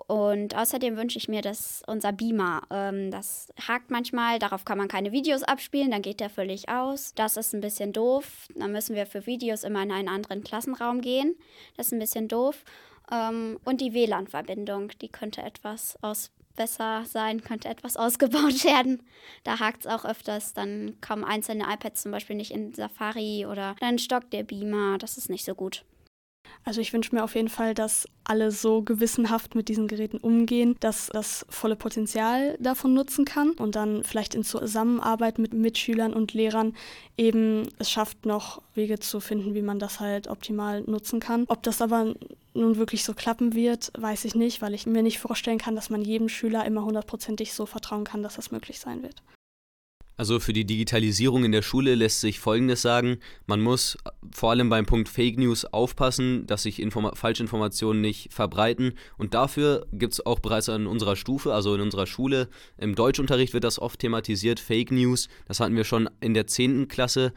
Und 0.08 0.58
außerdem 0.58 0.98
wünsche 0.98 1.20
ich 1.20 1.28
mir, 1.28 1.44
dass 1.44 1.84
unser 1.86 2.12
Beamer, 2.12 2.64
ähm, 2.72 3.12
das 3.12 3.54
hakt 3.68 3.92
manchmal, 3.92 4.40
darauf 4.40 4.66
kann 4.66 4.80
man 4.80 4.88
keine 4.88 5.12
Videos 5.12 5.44
abspielen, 5.44 5.92
dann 5.92 6.02
geht 6.02 6.20
der 6.20 6.32
völlig 6.32 6.70
aus. 6.70 7.14
Das 7.14 7.38
ist 7.38 7.54
ein 7.54 7.62
bisschen 7.62 7.94
doof. 7.94 8.48
Dann 8.56 8.72
müssen 8.72 8.96
wir 8.96 9.06
für 9.06 9.28
Videos 9.28 9.64
immer 9.64 9.84
in 9.84 9.92
einen 9.92 10.10
anderen 10.10 10.44
Klassenraum 10.44 11.02
gehen. 11.02 11.36
Das 11.78 11.88
ist 11.88 11.94
ein 11.94 12.00
bisschen 12.00 12.28
doof. 12.28 12.64
Ähm, 13.12 13.60
und 13.66 13.82
die 13.82 13.94
WLAN-Verbindung, 13.94 14.90
die 15.00 15.10
könnte 15.10 15.44
etwas 15.44 15.96
aus 16.02 16.32
besser 16.60 17.06
sein, 17.06 17.42
könnte 17.42 17.70
etwas 17.70 17.98
ausgebaut 17.98 18.64
werden. 18.64 19.02
Da 19.44 19.60
hakt 19.60 19.86
es 19.86 19.92
auch 19.92 20.06
öfters, 20.06 20.54
dann 20.54 20.98
kommen 21.02 21.24
einzelne 21.24 21.64
iPads 21.64 22.04
zum 22.04 22.12
Beispiel 22.12 22.36
nicht 22.36 22.52
in 22.52 22.74
Safari 22.76 23.48
oder 23.48 23.76
dann 23.80 23.98
stockt 23.98 24.34
der 24.34 24.44
Beamer, 24.44 25.00
das 25.00 25.18
ist 25.18 25.30
nicht 25.30 25.46
so 25.46 25.56
gut. 25.56 25.84
Also 26.64 26.82
ich 26.82 26.94
wünsche 26.94 27.16
mir 27.16 27.24
auf 27.24 27.36
jeden 27.36 27.50
Fall, 27.50 27.74
dass 27.74 28.08
alle 28.24 28.52
so 28.52 28.82
gewissenhaft 28.82 29.56
mit 29.56 29.70
diesen 29.70 29.88
Geräten 29.88 30.18
umgehen, 30.18 30.76
dass 30.80 31.08
das 31.08 31.46
volle 31.50 31.76
Potenzial 31.76 32.58
davon 32.60 32.94
nutzen 32.94 33.26
kann 33.26 33.52
und 33.52 33.76
dann 33.76 34.04
vielleicht 34.04 34.36
in 34.36 34.44
Zusammenarbeit 34.44 35.40
mit 35.40 35.54
Mitschülern 35.54 36.14
und 36.14 36.34
Lehrern 36.34 36.76
eben 37.18 37.68
es 37.80 37.90
schafft, 37.90 38.26
noch 38.26 38.62
Wege 38.76 39.00
zu 39.00 39.20
finden, 39.20 39.56
wie 39.56 39.62
man 39.62 39.80
das 39.80 40.00
halt 40.00 40.28
optimal 40.28 40.82
nutzen 40.82 41.20
kann. 41.20 41.46
Ob 41.48 41.64
das 41.64 41.82
aber 41.82 42.14
nun 42.54 42.78
wirklich 42.78 43.04
so 43.04 43.14
klappen 43.14 43.54
wird, 43.54 43.92
weiß 43.98 44.26
ich 44.26 44.36
nicht, 44.36 44.62
weil 44.62 44.74
ich 44.74 44.86
mir 44.86 45.02
nicht 45.02 45.20
vorstellen 45.20 45.58
kann, 45.58 45.76
dass 45.76 45.90
man 45.90 46.02
jedem 46.02 46.30
Schüler 46.30 46.66
immer 46.66 46.86
hundertprozentig 46.86 47.54
so 47.54 47.66
vertrauen 47.66 48.04
kann, 48.04 48.24
dass 48.24 48.36
das 48.36 48.52
möglich 48.52 48.80
sein 48.80 49.02
wird. 49.02 49.24
Also 50.20 50.42
für 50.42 50.52
die 50.52 50.66
Digitalisierung 50.66 51.46
in 51.46 51.54
der 51.54 51.62
Schule 51.62 51.96
lässt 51.96 52.20
sich 52.20 52.42
Folgendes 52.42 52.82
sagen. 52.82 53.20
Man 53.46 53.62
muss 53.62 53.98
vor 54.34 54.52
allem 54.52 54.68
beim 54.68 54.86
Punkt 54.86 55.08
Fake 55.08 55.40
News 55.40 55.64
aufpassen, 55.64 56.46
dass 56.46 56.64
sich 56.64 56.82
Informa 56.82 57.16
Falschinformationen 57.16 58.02
nicht 58.02 58.34
verbreiten. 58.34 58.96
Und 59.18 59.34
dafür 59.34 59.88
gibt 59.94 60.12
es 60.12 60.26
auch 60.26 60.40
bereits 60.40 60.68
an 60.68 60.88
unserer 60.88 61.16
Stufe, 61.16 61.54
also 61.54 61.74
in 61.74 61.80
unserer 61.80 62.06
Schule, 62.06 62.50
im 62.78 62.96
Deutschunterricht 62.96 63.54
wird 63.54 63.64
das 63.64 63.80
oft 63.80 64.02
thematisiert, 64.02 64.60
Fake 64.60 64.92
News. 64.92 65.30
Das 65.48 65.62
hatten 65.62 65.78
wir 65.78 65.86
schon 65.86 66.10
in 66.20 66.34
der 66.34 66.48
10. 66.48 66.90
Klasse. 66.90 67.32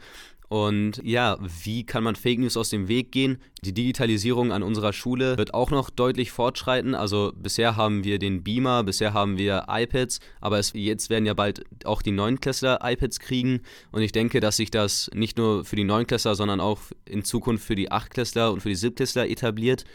Und 0.53 1.01
ja, 1.03 1.39
wie 1.63 1.83
kann 1.83 2.03
man 2.03 2.15
Fake 2.15 2.37
News 2.37 2.57
aus 2.57 2.69
dem 2.69 2.87
Weg 2.87 3.11
gehen? 3.11 3.39
Die 3.65 3.73
Digitalisierung 3.73 4.51
an 4.51 4.61
unserer 4.61 4.93
Schule 4.93 5.35
wird 5.35 5.55
auch 5.55 5.71
noch 5.71 5.89
deutlich 5.89 6.31
fortschreiten. 6.31 6.93
Also 6.93 7.33
bisher 7.35 7.75
haben 7.75 8.03
wir 8.03 8.19
den 8.19 8.43
Beamer, 8.43 8.83
bisher 8.83 9.13
haben 9.13 9.39
wir 9.39 9.65
iPads, 9.67 10.19
aber 10.41 10.59
es, 10.59 10.73
jetzt 10.75 11.09
werden 11.09 11.25
ja 11.25 11.33
bald 11.33 11.63
auch 11.85 12.03
die 12.03 12.11
Neunklässler 12.11 12.81
iPads 12.83 13.19
kriegen. 13.19 13.61
Und 13.91 14.03
ich 14.03 14.11
denke, 14.11 14.41
dass 14.41 14.57
sich 14.57 14.69
das 14.69 15.09
nicht 15.15 15.39
nur 15.39 15.65
für 15.65 15.75
die 15.75 15.85
Neunklässler, 15.85 16.35
sondern 16.35 16.59
auch 16.59 16.81
in 17.05 17.23
Zukunft 17.23 17.65
für 17.65 17.73
die 17.73 17.91
Achtklässler 17.91 18.53
und 18.53 18.61
für 18.61 18.69
die 18.69 18.75
Siebtklässler 18.75 19.27
etabliert 19.27 19.85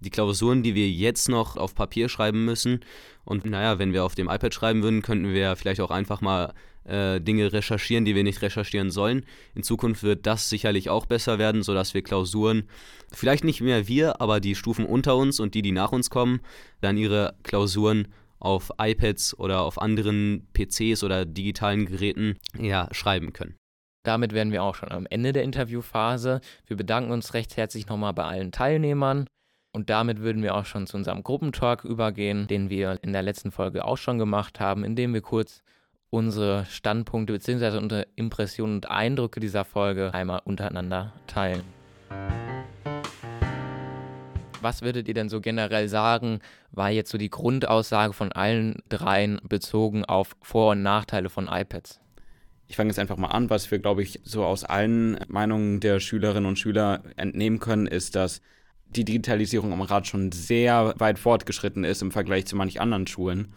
die 0.00 0.10
Klausuren, 0.10 0.62
die 0.62 0.74
wir 0.74 0.88
jetzt 0.90 1.28
noch 1.28 1.56
auf 1.56 1.74
Papier 1.74 2.08
schreiben 2.08 2.44
müssen. 2.44 2.80
Und 3.24 3.44
naja, 3.44 3.78
wenn 3.78 3.92
wir 3.92 4.04
auf 4.04 4.14
dem 4.14 4.28
iPad 4.28 4.52
schreiben 4.52 4.82
würden, 4.82 5.02
könnten 5.02 5.32
wir 5.32 5.56
vielleicht 5.56 5.80
auch 5.80 5.90
einfach 5.90 6.20
mal 6.20 6.54
äh, 6.84 7.20
Dinge 7.20 7.52
recherchieren, 7.52 8.04
die 8.04 8.14
wir 8.14 8.24
nicht 8.24 8.42
recherchieren 8.42 8.90
sollen. 8.90 9.24
In 9.54 9.62
Zukunft 9.62 10.02
wird 10.02 10.26
das 10.26 10.48
sicherlich 10.48 10.90
auch 10.90 11.06
besser 11.06 11.38
werden, 11.38 11.62
sodass 11.62 11.94
wir 11.94 12.02
Klausuren, 12.02 12.64
vielleicht 13.12 13.44
nicht 13.44 13.60
mehr 13.60 13.88
wir, 13.88 14.20
aber 14.20 14.40
die 14.40 14.54
Stufen 14.54 14.86
unter 14.86 15.16
uns 15.16 15.40
und 15.40 15.54
die, 15.54 15.62
die 15.62 15.72
nach 15.72 15.92
uns 15.92 16.10
kommen, 16.10 16.40
dann 16.80 16.96
ihre 16.96 17.34
Klausuren 17.42 18.08
auf 18.38 18.72
iPads 18.78 19.38
oder 19.38 19.60
auf 19.62 19.80
anderen 19.80 20.48
PCs 20.54 21.04
oder 21.04 21.26
digitalen 21.26 21.86
Geräten 21.86 22.38
ja, 22.58 22.88
schreiben 22.92 23.32
können. 23.32 23.54
Damit 24.02 24.32
wären 24.32 24.50
wir 24.50 24.62
auch 24.62 24.74
schon 24.74 24.90
am 24.90 25.06
Ende 25.10 25.32
der 25.32 25.42
Interviewphase. 25.42 26.40
Wir 26.66 26.76
bedanken 26.76 27.12
uns 27.12 27.34
recht 27.34 27.58
herzlich 27.58 27.86
nochmal 27.86 28.14
bei 28.14 28.24
allen 28.24 28.50
Teilnehmern. 28.50 29.26
Und 29.72 29.88
damit 29.88 30.20
würden 30.20 30.42
wir 30.42 30.56
auch 30.56 30.64
schon 30.64 30.86
zu 30.86 30.96
unserem 30.96 31.22
Gruppentalk 31.22 31.84
übergehen, 31.84 32.48
den 32.48 32.70
wir 32.70 32.98
in 33.02 33.12
der 33.12 33.22
letzten 33.22 33.52
Folge 33.52 33.84
auch 33.84 33.98
schon 33.98 34.18
gemacht 34.18 34.58
haben, 34.58 34.82
indem 34.82 35.14
wir 35.14 35.20
kurz 35.20 35.62
unsere 36.10 36.66
Standpunkte 36.66 37.32
bzw. 37.32 37.78
unsere 37.78 38.06
Impressionen 38.16 38.76
und 38.76 38.90
Eindrücke 38.90 39.38
dieser 39.38 39.64
Folge 39.64 40.12
einmal 40.12 40.40
untereinander 40.44 41.12
teilen. 41.28 41.62
Was 44.60 44.82
würdet 44.82 45.08
ihr 45.08 45.14
denn 45.14 45.28
so 45.28 45.40
generell 45.40 45.88
sagen, 45.88 46.40
war 46.72 46.90
jetzt 46.90 47.10
so 47.10 47.16
die 47.16 47.30
Grundaussage 47.30 48.12
von 48.12 48.32
allen 48.32 48.82
dreien 48.88 49.40
bezogen 49.48 50.04
auf 50.04 50.36
Vor- 50.42 50.72
und 50.72 50.82
Nachteile 50.82 51.30
von 51.30 51.48
iPads? 51.48 52.00
Ich 52.66 52.76
fange 52.76 52.88
jetzt 52.90 52.98
einfach 52.98 53.16
mal 53.16 53.28
an. 53.28 53.50
Was 53.50 53.70
wir, 53.70 53.78
glaube 53.78 54.02
ich, 54.02 54.20
so 54.22 54.44
aus 54.44 54.64
allen 54.64 55.18
Meinungen 55.28 55.80
der 55.80 55.98
Schülerinnen 55.98 56.46
und 56.46 56.58
Schüler 56.58 57.02
entnehmen 57.16 57.58
können, 57.58 57.86
ist, 57.86 58.16
dass 58.16 58.42
die 58.96 59.04
Digitalisierung 59.04 59.72
am 59.72 59.82
Rad 59.82 60.06
schon 60.06 60.32
sehr 60.32 60.94
weit 60.98 61.18
fortgeschritten 61.18 61.84
ist 61.84 62.02
im 62.02 62.10
Vergleich 62.10 62.46
zu 62.46 62.56
manch 62.56 62.80
anderen 62.80 63.06
Schulen 63.06 63.48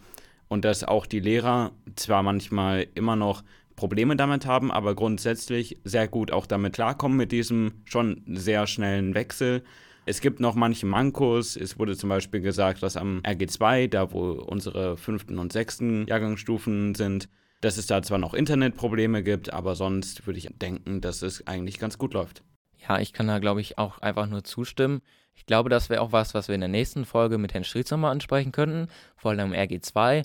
und 0.48 0.64
dass 0.64 0.84
auch 0.84 1.06
die 1.06 1.20
Lehrer 1.20 1.72
zwar 1.96 2.22
manchmal 2.22 2.86
immer 2.94 3.16
noch 3.16 3.42
Probleme 3.76 4.16
damit 4.16 4.46
haben, 4.46 4.70
aber 4.70 4.94
grundsätzlich 4.94 5.78
sehr 5.84 6.06
gut 6.06 6.30
auch 6.30 6.46
damit 6.46 6.74
klarkommen 6.74 7.16
mit 7.16 7.32
diesem 7.32 7.72
schon 7.84 8.22
sehr 8.26 8.66
schnellen 8.66 9.14
Wechsel. 9.14 9.64
Es 10.06 10.20
gibt 10.20 10.38
noch 10.38 10.54
manche 10.54 10.86
Mankos. 10.86 11.56
Es 11.56 11.78
wurde 11.78 11.96
zum 11.96 12.10
Beispiel 12.10 12.40
gesagt, 12.40 12.82
dass 12.82 12.96
am 12.96 13.20
RG2, 13.24 13.88
da 13.88 14.12
wo 14.12 14.32
unsere 14.32 14.96
fünften 14.96 15.38
und 15.38 15.52
sechsten 15.52 16.06
Jahrgangsstufen 16.06 16.94
sind, 16.94 17.28
dass 17.62 17.78
es 17.78 17.86
da 17.86 18.02
zwar 18.02 18.18
noch 18.18 18.34
Internetprobleme 18.34 19.22
gibt, 19.22 19.52
aber 19.52 19.74
sonst 19.74 20.26
würde 20.26 20.38
ich 20.38 20.48
denken, 20.52 21.00
dass 21.00 21.22
es 21.22 21.46
eigentlich 21.46 21.78
ganz 21.78 21.96
gut 21.96 22.12
läuft. 22.12 22.42
Ja, 22.86 22.98
ich 22.98 23.14
kann 23.14 23.26
da, 23.26 23.38
glaube 23.38 23.62
ich, 23.62 23.78
auch 23.78 23.98
einfach 23.98 24.26
nur 24.26 24.44
zustimmen. 24.44 25.00
Ich 25.34 25.46
glaube, 25.46 25.68
das 25.68 25.90
wäre 25.90 26.00
auch 26.00 26.12
was, 26.12 26.34
was 26.34 26.48
wir 26.48 26.54
in 26.54 26.60
der 26.60 26.68
nächsten 26.68 27.04
Folge 27.04 27.38
mit 27.38 27.54
Herrn 27.54 27.64
Strietz 27.64 27.90
nochmal 27.90 28.12
ansprechen 28.12 28.52
könnten, 28.52 28.88
vor 29.16 29.32
allem 29.32 29.52
im 29.52 29.58
RG2. 29.58 30.24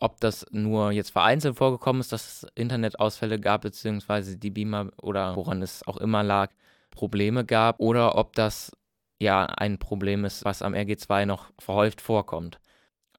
Ob 0.00 0.20
das 0.20 0.44
nur 0.50 0.90
jetzt 0.90 1.10
vereinzelt 1.10 1.56
vorgekommen 1.56 2.00
ist, 2.00 2.12
dass 2.12 2.42
es 2.42 2.50
Internetausfälle 2.54 3.38
gab, 3.38 3.62
beziehungsweise 3.62 4.36
die 4.36 4.50
Beamer 4.50 4.90
oder 5.00 5.36
woran 5.36 5.62
es 5.62 5.86
auch 5.86 5.96
immer 5.96 6.22
lag, 6.22 6.50
Probleme 6.90 7.44
gab, 7.44 7.80
oder 7.80 8.16
ob 8.16 8.34
das 8.34 8.72
ja 9.18 9.46
ein 9.46 9.78
Problem 9.78 10.24
ist, 10.24 10.44
was 10.44 10.62
am 10.62 10.74
RG2 10.74 11.26
noch 11.26 11.50
verhäuft 11.58 12.00
vorkommt. 12.00 12.58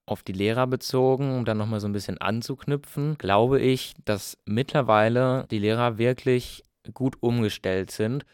Auf 0.05 0.21
die 0.21 0.33
Lehrer 0.33 0.67
bezogen, 0.67 1.35
um 1.35 1.45
dann 1.45 1.57
nochmal 1.57 1.79
so 1.79 1.87
ein 1.87 1.93
bisschen 1.93 2.19
anzuknüpfen, 2.19 3.17
glaube 3.17 3.59
ich, 3.59 3.95
dass 4.05 4.37
mittlerweile 4.45 5.47
die 5.49 5.59
Lehrer 5.59 5.97
wirklich 5.97 6.63
gut 6.93 7.15
umgestellt 7.21 7.89
sind 7.89 8.25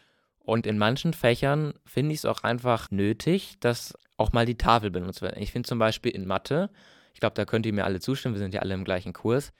und 0.44 0.66
in 0.66 0.78
manchen 0.78 1.12
Fächern 1.12 1.74
finde 1.84 2.12
ich 2.12 2.20
es 2.20 2.24
auch 2.24 2.42
einfach 2.42 2.90
nötig, 2.90 3.56
dass 3.60 3.94
auch 4.16 4.32
mal 4.32 4.46
die 4.46 4.58
Tafel 4.58 4.90
benutzt 4.90 5.22
wird. 5.22 5.36
Ich 5.36 5.52
finde 5.52 5.68
zum 5.68 5.78
Beispiel 5.78 6.12
in 6.12 6.26
Mathe, 6.26 6.70
ich 7.14 7.20
glaube, 7.20 7.34
da 7.34 7.44
könnt 7.44 7.66
ihr 7.66 7.72
mir 7.72 7.84
alle 7.84 8.00
zustimmen, 8.00 8.34
wir 8.34 8.40
sind 8.40 8.54
ja 8.54 8.60
alle 8.60 8.74
im 8.74 8.84
gleichen 8.84 9.12
Kurs, 9.12 9.52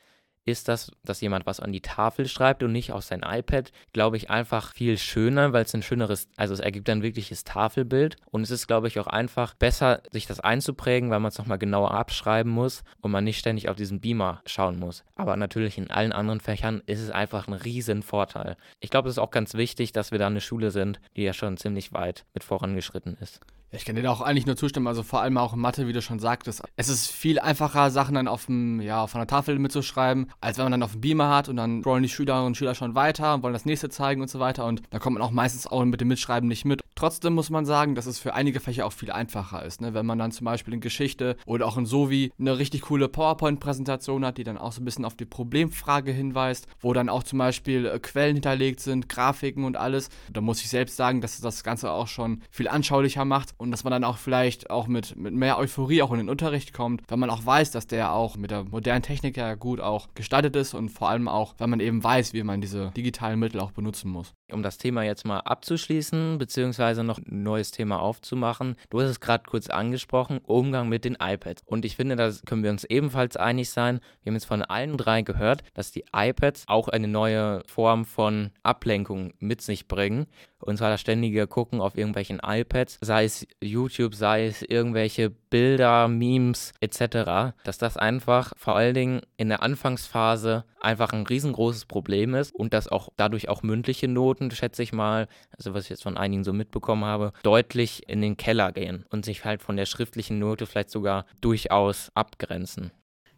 ist 0.45 0.69
das, 0.69 0.91
dass 1.05 1.21
jemand 1.21 1.47
was 1.47 1.61
an 1.61 1.73
die 1.73 1.81
Tafel 1.81 2.27
schreibt 2.27 2.63
und 2.63 2.73
nicht 2.73 2.93
auf 2.93 3.05
sein 3.05 3.23
iPad, 3.25 3.73
glaube 3.93 4.17
ich, 4.17 4.31
einfach 4.31 4.73
viel 4.75 4.99
schöner, 4.99 5.53
weil 5.53 5.65
es 5.65 5.75
ein 5.75 5.83
schöneres, 5.83 6.29
also 6.37 6.55
es 6.55 6.61
ergibt 6.61 6.89
ein 6.91 7.03
wirkliches 7.03 7.45
Tafelbild 7.45 8.17
und 8.31 8.43
es 8.43 8.51
ist, 8.51 8.67
glaube 8.67 8.89
ich, 8.89 8.99
auch 8.99 9.07
einfach 9.07 9.55
besser, 9.55 10.03
sich 10.11 10.27
das 10.27 10.41
einzuprägen, 10.41 11.11
weil 11.11 11.21
man 11.21 11.31
es 11.31 11.39
nochmal 11.39 11.59
genauer 11.59 11.93
abschreiben 11.93 12.51
muss 12.51 12.83
und 13.01 13.13
man 13.13 13.25
nicht 13.25 13.39
ständig 13.39 13.69
auf 13.69 13.77
diesen 13.77 14.01
Beamer 14.01 14.43
schauen 14.47 14.79
muss. 14.79 15.05
Aber 15.15 15.37
natürlich 15.37 15.79
in 15.79 15.91
allen 15.91 16.13
anderen 16.13 16.41
Fächern 16.41 16.83
ist 16.87 17.01
es 17.01 17.11
einfach 17.11 17.47
ein 17.47 17.55
riesen 17.55 18.03
Vorteil. 18.03 18.57
Ich 18.81 18.91
glaube, 18.91 19.09
es 19.09 19.15
ist 19.15 19.23
auch 19.23 19.31
ganz 19.31 19.55
wichtig, 19.55 19.93
dass 19.93 20.11
wir 20.11 20.19
da 20.19 20.27
eine 20.27 20.41
Schule 20.41 20.71
sind, 20.71 21.01
die 21.17 21.23
ja 21.23 21.33
schon 21.33 21.57
ziemlich 21.57 21.93
weit 21.93 22.25
mit 22.35 22.45
vorangeschritten 22.45 23.17
ist. 23.21 23.41
Ich 23.75 23.87
kann 23.87 23.97
dir 23.97 24.02
da 24.02 24.11
auch 24.11 24.21
eigentlich 24.21 24.45
nur 24.45 24.57
zustimmen, 24.57 24.87
also 24.87 25.02
vor 25.02 25.23
allem 25.23 25.38
auch 25.38 25.55
in 25.55 25.59
Mathe, 25.59 25.88
wie 25.88 25.95
du 25.95 26.02
schon 26.02 26.19
sagtest. 26.19 26.62
Es 26.76 26.91
ist 26.91 27.07
viel 27.07 27.41
einfacher, 27.41 27.91
Sachen 27.91 28.14
dann 28.14 28.29
auf, 28.29 28.45
dem, 28.45 28.83
ja, 28.83 29.02
auf 29.02 29.14
einer 29.17 29.26
Tafel 29.26 29.59
mitzuschreiben, 29.59 30.31
als 30.43 30.59
wenn 30.59 30.67
man 30.67 30.73
dann 30.73 30.83
auf 30.83 30.93
dem 30.93 31.00
Beamer 31.00 31.35
hat 31.35 31.49
und 31.49 31.57
dann 31.57 31.81
scrollen 31.81 32.02
die 32.02 32.11
Schülerinnen 32.11 32.49
und 32.49 32.57
Schüler 32.57 32.75
schon 32.75 32.95
weiter 32.95 33.33
und 33.33 33.43
wollen 33.43 33.55
das 33.55 33.64
nächste 33.64 33.88
zeigen 33.88 34.21
und 34.21 34.29
so 34.29 34.41
weiter 34.41 34.67
und 34.67 34.83
da 34.91 34.99
kommt 34.99 35.14
man 35.14 35.26
auch 35.26 35.31
meistens 35.31 35.67
auch 35.67 35.83
mit 35.87 36.02
dem 36.02 36.09
Mitschreiben 36.09 36.50
nicht 36.50 36.67
mit. 36.67 36.83
Trotzdem 36.95 37.33
muss 37.33 37.49
man 37.49 37.64
sagen, 37.64 37.95
dass 37.95 38.05
es 38.05 38.19
für 38.19 38.35
einige 38.35 38.61
Fächer 38.61 38.85
auch 38.85 38.93
viel 38.93 39.11
einfacher 39.11 39.64
ist, 39.64 39.81
ne? 39.81 39.95
wenn 39.95 40.05
man 40.05 40.19
dann 40.19 40.33
zum 40.33 40.45
Beispiel 40.45 40.75
in 40.75 40.81
Geschichte 40.81 41.37
oder 41.47 41.67
auch 41.67 41.79
in 41.79 41.87
Sovi 41.87 42.31
eine 42.38 42.59
richtig 42.59 42.83
coole 42.83 43.09
PowerPoint-Präsentation 43.09 44.26
hat, 44.26 44.37
die 44.37 44.45
dann 44.45 44.59
auch 44.59 44.73
so 44.73 44.83
ein 44.83 44.85
bisschen 44.85 45.07
auf 45.07 45.17
die 45.17 45.25
Problemfrage 45.25 46.12
hinweist, 46.12 46.67
wo 46.81 46.93
dann 46.93 47.09
auch 47.09 47.23
zum 47.23 47.38
Beispiel 47.38 47.87
äh, 47.87 47.99
Quellen 47.99 48.35
hinterlegt 48.35 48.81
sind, 48.81 49.09
Grafiken 49.09 49.64
und 49.64 49.79
alles. 49.79 50.11
Da 50.31 50.43
muss 50.43 50.61
ich 50.61 50.69
selbst 50.69 50.97
sagen, 50.97 51.23
dass 51.23 51.41
das 51.41 51.64
Ganze 51.64 51.91
auch 51.91 52.09
schon 52.09 52.43
viel 52.50 52.69
anschaulicher 52.69 53.25
macht 53.25 53.55
und 53.62 53.71
dass 53.71 53.85
man 53.85 53.92
dann 53.92 54.02
auch 54.02 54.19
vielleicht 54.19 54.71
auch 54.71 54.88
mit, 54.88 55.16
mit 55.16 55.33
mehr 55.33 55.57
Euphorie 55.57 56.02
auch 56.02 56.11
in 56.11 56.19
den 56.19 56.28
Unterricht 56.28 56.73
kommt, 56.73 57.02
weil 57.07 57.16
man 57.16 57.31
auch 57.31 57.47
weiß, 57.47 57.71
dass 57.71 57.87
der 57.87 58.12
auch 58.12 58.37
mit 58.37 58.50
der 58.50 58.64
modernen 58.64 59.02
Technik 59.02 59.37
ja 59.37 59.54
gut 59.54 59.81
auch 59.81 60.09
gestaltet 60.14 60.57
ist 60.57 60.75
und 60.75 60.88
vor 60.88 61.09
allem 61.09 61.28
auch, 61.28 61.54
weil 61.59 61.69
man 61.69 61.78
eben 61.78 62.02
weiß, 62.02 62.33
wie 62.33 62.42
man 62.42 62.61
diese 62.61 62.90
digitalen 62.97 63.38
Mittel 63.38 63.61
auch 63.61 63.71
benutzen 63.71 64.11
muss. 64.11 64.35
Um 64.50 64.64
das 64.64 64.78
Thema 64.78 65.04
jetzt 65.04 65.25
mal 65.25 65.38
abzuschließen, 65.38 66.38
beziehungsweise 66.38 67.04
noch 67.04 67.19
ein 67.19 67.45
neues 67.45 67.71
Thema 67.71 68.00
aufzumachen, 68.00 68.75
du 68.90 69.00
hast 69.00 69.11
es 69.11 69.21
gerade 69.21 69.45
kurz 69.49 69.69
angesprochen, 69.71 70.40
Umgang 70.45 70.88
mit 70.88 71.04
den 71.04 71.16
iPads. 71.21 71.62
Und 71.64 71.85
ich 71.85 71.95
finde, 71.95 72.16
da 72.16 72.33
können 72.45 72.64
wir 72.64 72.71
uns 72.71 72.83
ebenfalls 72.83 73.37
einig 73.37 73.71
sein. 73.71 74.00
Wir 74.23 74.31
haben 74.31 74.37
jetzt 74.37 74.47
von 74.47 74.62
allen 74.62 74.97
drei 74.97 75.23
gehört, 75.23 75.62
dass 75.73 75.92
die 75.92 76.04
iPads 76.12 76.64
auch 76.66 76.88
eine 76.88 77.07
neue 77.07 77.62
Form 77.66 78.04
von 78.07 78.50
Ablenkung 78.64 79.35
mit 79.38 79.62
sich 79.62 79.87
bringen. 79.87 80.26
Und 80.62 80.78
zwar 80.78 80.90
das 80.90 81.00
ständige 81.00 81.47
Gucken 81.47 81.81
auf 81.81 81.97
irgendwelchen 81.97 82.40
iPads, 82.45 82.99
sei 83.00 83.25
es 83.25 83.47
YouTube, 83.61 84.14
sei 84.14 84.47
es 84.47 84.62
irgendwelche 84.62 85.31
Bilder, 85.31 86.09
Memes 86.09 86.73
etc., 86.81 87.54
dass 87.64 87.78
das 87.78 87.97
einfach 87.97 88.52
vor 88.57 88.76
allen 88.76 88.95
Dingen 88.95 89.21
in 89.37 89.49
der 89.49 89.62
Anfangsphase 89.62 90.64
einfach 90.81 91.12
ein 91.12 91.26
riesengroßes 91.26 91.87
Problem 91.87 92.35
ist 92.35 92.54
und 92.54 92.73
dass 92.73 92.88
auch 92.88 93.11
dadurch 93.16 93.49
auch 93.49 93.62
mündliche 93.62 94.09
Noten, 94.09 94.50
schätze 94.50 94.83
ich 94.83 94.92
mal, 94.92 95.28
also 95.57 95.75
was 95.75 95.85
ich 95.85 95.90
jetzt 95.90 96.02
von 96.02 96.16
einigen 96.16 96.45
so 96.45 96.52
mitbekommen 96.52 97.04
habe, 97.04 97.33
deutlich 97.42 98.09
in 98.09 98.21
den 98.21 98.37
Keller 98.37 98.73
gehen 98.73 99.04
und 99.11 99.25
sich 99.25 99.45
halt 99.45 99.62
von 99.62 99.76
der 99.76 99.87
schriftlichen 99.87 100.38
Note 100.38 100.66
vielleicht 100.66 100.90
sogar 100.90 101.26
durchaus 101.40 102.11
abgrenzen. 102.14 102.92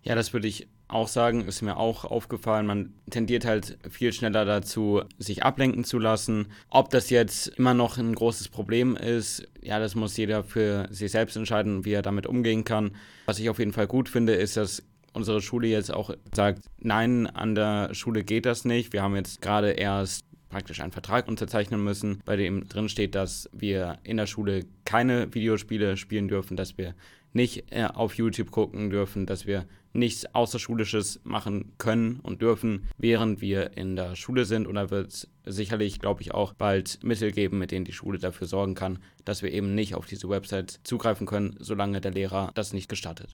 Ja, 0.05 0.15
das 0.15 0.35
würde 0.35 0.47
ich 0.47 0.69
auch 0.87 1.09
sagen, 1.09 1.47
ist 1.47 1.63
mir 1.63 1.79
auch 1.79 2.05
aufgefallen. 2.05 2.67
Man 2.67 2.93
tendiert 3.11 3.47
halt 3.47 3.79
viel 3.89 4.13
schneller 4.13 4.45
dazu, 4.45 5.03
sich 5.19 5.43
ablenken 5.43 5.83
zu 5.83 5.99
lassen. 5.99 6.49
Ob 6.69 6.91
das 6.91 7.09
jetzt 7.09 7.49
immer 7.49 7.73
noch 7.73 7.97
ein 7.97 8.15
großes 8.15 8.49
Problem 8.49 8.97
ist, 8.97 9.49
ja, 9.63 9.79
das 9.79 9.95
muss 9.95 10.17
jeder 10.19 10.45
für 10.45 10.87
sich 10.91 11.11
selbst 11.11 11.37
entscheiden, 11.37 11.87
wie 11.87 11.93
er 11.93 12.03
damit 12.03 12.27
umgehen 12.27 12.65
kann. 12.65 12.95
Was 13.25 13.39
ich 13.39 13.49
auf 13.49 13.59
jeden 13.59 13.73
Fall 13.73 13.87
gut 13.87 14.11
finde, 14.11 14.35
ist, 14.35 14.59
dass 14.59 14.83
unsere 15.15 15.41
Schule 15.41 15.69
jetzt 15.69 15.93
auch 15.93 16.11
sagt, 16.35 16.61
nein, 16.79 17.27
an 17.27 17.55
der 17.55 17.95
Schule 17.95 18.23
geht 18.25 18.45
das 18.45 18.67
nicht. 18.67 18.93
Wir 18.93 19.03
haben 19.03 19.17
jetzt 19.17 19.41
gerade 19.41 19.71
erst 19.71 20.27
praktisch 20.51 20.81
einen 20.81 20.93
Vertrag 20.93 21.29
unterzeichnen 21.29 21.83
müssen, 21.83 22.21
bei 22.27 22.37
dem 22.37 22.69
drin 22.69 22.91
steht, 22.91 23.15
dass 23.15 23.49
wir 23.53 23.99
in 24.05 24.19
der 24.19 24.27
Schule 24.27 24.67
keine 24.85 25.33
Videospiele 25.33 25.97
spielen 25.97 26.29
dürfen, 26.29 26.57
dass 26.57 26.77
wir 26.77 26.95
nicht 27.33 27.73
äh, 27.73 27.87
auf 27.93 28.15
YouTube 28.15 28.51
gucken 28.51 28.91
dürfen, 28.91 29.27
dass 29.27 29.47
wir 29.47 29.67
nichts 29.95 30.27
Außerschulisches 30.35 31.21
machen 31.25 31.73
können 31.79 32.21
und 32.21 32.43
dürfen, 32.43 32.89
während 32.99 33.41
wir 33.41 33.77
in 33.77 33.97
der 33.97 34.17
Schule 34.17 34.45
sind. 34.45 34.67
Und 34.67 34.75
da 34.75 34.91
wird 34.91 35.13
es 35.13 35.29
sicherlich, 35.47 36.01
glaube 36.01 36.21
ich, 36.21 36.35
auch 36.35 36.53
bald 36.53 37.03
Mittel 37.03 37.33
geben, 37.33 37.59
mit 37.59 37.71
denen 37.71 37.85
die 37.85 37.93
Schule 37.93 38.19
dafür 38.19 38.47
sorgen 38.47 38.75
kann, 38.75 38.99
dass 39.25 39.43
wir 39.43 39.53
eben 39.53 39.75
nicht 39.75 39.95
auf 39.95 40.07
diese 40.07 40.29
Website 40.29 40.81
zugreifen 40.85 41.27
können, 41.27 41.57
solange 41.59 42.01
der 42.01 42.13
Lehrer 42.13 42.51
das 42.55 42.73
nicht 42.73 42.89
gestattet. 42.89 43.33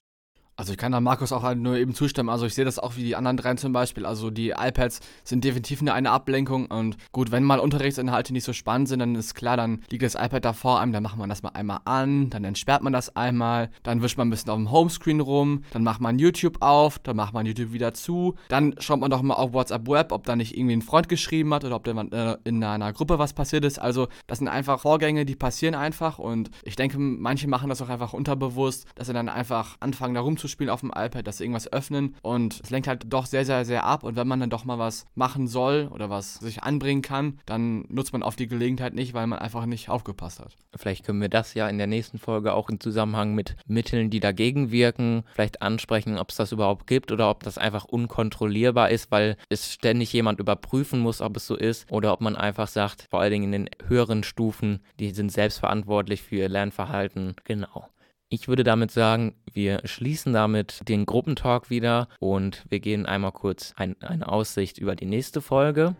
Also 0.61 0.73
ich 0.73 0.77
kann 0.77 0.91
da 0.91 1.01
Markus 1.01 1.31
auch 1.31 1.41
halt 1.41 1.57
nur 1.57 1.75
eben 1.75 1.95
zustimmen. 1.95 2.29
Also 2.29 2.45
ich 2.45 2.53
sehe 2.53 2.65
das 2.65 2.77
auch 2.77 2.95
wie 2.95 3.03
die 3.03 3.15
anderen 3.15 3.35
drei 3.35 3.55
zum 3.55 3.73
Beispiel. 3.73 4.05
Also 4.05 4.29
die 4.29 4.51
iPads 4.51 4.99
sind 5.23 5.43
definitiv 5.43 5.81
eine 5.81 6.11
Ablenkung 6.11 6.67
und 6.67 6.97
gut, 7.11 7.31
wenn 7.31 7.43
mal 7.43 7.57
Unterrichtsinhalte 7.57 8.31
nicht 8.31 8.43
so 8.43 8.53
spannend 8.53 8.87
sind, 8.87 8.99
dann 8.99 9.15
ist 9.15 9.33
klar, 9.33 9.57
dann 9.57 9.81
liegt 9.89 10.03
das 10.03 10.13
iPad 10.13 10.45
da 10.45 10.53
vor 10.53 10.79
einem, 10.79 10.93
dann 10.93 11.01
macht 11.01 11.17
man 11.17 11.29
das 11.29 11.41
mal 11.41 11.49
einmal 11.49 11.79
an, 11.85 12.29
dann 12.29 12.43
entsperrt 12.43 12.83
man 12.83 12.93
das 12.93 13.15
einmal, 13.15 13.71
dann 13.81 14.03
wischt 14.03 14.19
man 14.19 14.27
ein 14.27 14.29
bisschen 14.29 14.51
auf 14.51 14.57
dem 14.57 14.69
Homescreen 14.69 15.19
rum, 15.19 15.63
dann 15.71 15.83
macht 15.83 15.99
man 15.99 16.19
YouTube 16.19 16.57
auf, 16.59 16.99
dann 16.99 17.15
macht 17.15 17.33
man 17.33 17.47
YouTube 17.47 17.73
wieder 17.73 17.95
zu, 17.95 18.35
dann 18.47 18.75
schaut 18.77 18.99
man 18.99 19.09
doch 19.09 19.23
mal 19.23 19.33
auf 19.33 19.53
WhatsApp 19.53 19.87
Web, 19.87 20.11
ob 20.11 20.27
da 20.27 20.35
nicht 20.35 20.55
irgendwie 20.55 20.75
ein 20.75 20.83
Freund 20.83 21.09
geschrieben 21.09 21.51
hat 21.55 21.65
oder 21.65 21.75
ob 21.75 21.85
da 21.85 21.99
äh, 21.99 22.37
in 22.43 22.63
einer 22.63 22.93
Gruppe 22.93 23.17
was 23.17 23.33
passiert 23.33 23.65
ist. 23.65 23.79
Also 23.79 24.09
das 24.27 24.37
sind 24.37 24.47
einfach 24.47 24.79
Vorgänge, 24.79 25.25
die 25.25 25.35
passieren 25.35 25.73
einfach 25.73 26.19
und 26.19 26.51
ich 26.61 26.75
denke, 26.75 26.99
manche 26.99 27.47
machen 27.47 27.67
das 27.67 27.81
auch 27.81 27.89
einfach 27.89 28.13
unterbewusst, 28.13 28.85
dass 28.93 29.07
sie 29.07 29.13
dann 29.13 29.27
einfach 29.27 29.77
anfangen, 29.79 30.13
da 30.13 30.21
rumzuspielen 30.21 30.50
Spielen 30.51 30.69
auf 30.69 30.81
dem 30.81 30.91
iPad, 30.93 31.25
dass 31.25 31.37
sie 31.37 31.45
irgendwas 31.45 31.71
öffnen 31.71 32.15
und 32.21 32.61
es 32.63 32.69
lenkt 32.69 32.87
halt 32.87 33.05
doch 33.07 33.25
sehr, 33.25 33.45
sehr, 33.45 33.65
sehr 33.65 33.85
ab 33.85 34.03
und 34.03 34.15
wenn 34.15 34.27
man 34.27 34.39
dann 34.39 34.49
doch 34.49 34.65
mal 34.65 34.79
was 34.79 35.05
machen 35.15 35.47
soll 35.47 35.89
oder 35.91 36.09
was 36.09 36.35
sich 36.35 36.63
anbringen 36.63 37.01
kann, 37.01 37.39
dann 37.45 37.85
nutzt 37.89 38.13
man 38.13 38.23
auf 38.23 38.35
die 38.35 38.47
Gelegenheit 38.47 38.93
nicht, 38.93 39.13
weil 39.13 39.27
man 39.27 39.39
einfach 39.39 39.65
nicht 39.65 39.89
aufgepasst 39.89 40.39
hat. 40.39 40.55
Vielleicht 40.75 41.05
können 41.05 41.21
wir 41.21 41.29
das 41.29 41.53
ja 41.53 41.67
in 41.67 41.77
der 41.77 41.87
nächsten 41.87 42.19
Folge 42.19 42.53
auch 42.53 42.69
im 42.69 42.79
Zusammenhang 42.79 43.33
mit 43.33 43.55
Mitteln, 43.67 44.09
die 44.09 44.19
dagegen 44.19 44.71
wirken, 44.71 45.23
vielleicht 45.33 45.61
ansprechen, 45.61 46.17
ob 46.17 46.29
es 46.29 46.35
das 46.35 46.51
überhaupt 46.51 46.87
gibt 46.87 47.11
oder 47.11 47.29
ob 47.29 47.43
das 47.43 47.57
einfach 47.57 47.85
unkontrollierbar 47.85 48.89
ist, 48.89 49.11
weil 49.11 49.37
es 49.49 49.73
ständig 49.73 50.13
jemand 50.13 50.39
überprüfen 50.39 50.99
muss, 50.99 51.21
ob 51.21 51.37
es 51.37 51.47
so 51.47 51.55
ist 51.55 51.91
oder 51.91 52.13
ob 52.13 52.21
man 52.21 52.35
einfach 52.35 52.67
sagt, 52.67 53.07
vor 53.09 53.21
allen 53.21 53.31
Dingen 53.31 53.53
in 53.53 53.65
den 53.65 53.69
höheren 53.87 54.23
Stufen, 54.23 54.81
die 54.99 55.11
sind 55.11 55.31
selbstverantwortlich 55.31 56.21
für 56.21 56.35
ihr 56.35 56.49
Lernverhalten. 56.49 57.35
Genau. 57.43 57.87
Ich 58.33 58.47
würde 58.47 58.63
damit 58.63 58.91
sagen, 58.91 59.35
wir 59.51 59.81
schließen 59.83 60.31
damit 60.31 60.87
den 60.87 61.05
Gruppentalk 61.05 61.69
wieder 61.69 62.07
und 62.21 62.63
wir 62.69 62.79
gehen 62.79 63.05
einmal 63.05 63.33
kurz 63.33 63.73
ein, 63.75 64.01
eine 64.01 64.29
Aussicht 64.29 64.77
über 64.77 64.95
die 64.95 65.05
nächste 65.05 65.41
Folge. 65.41 65.97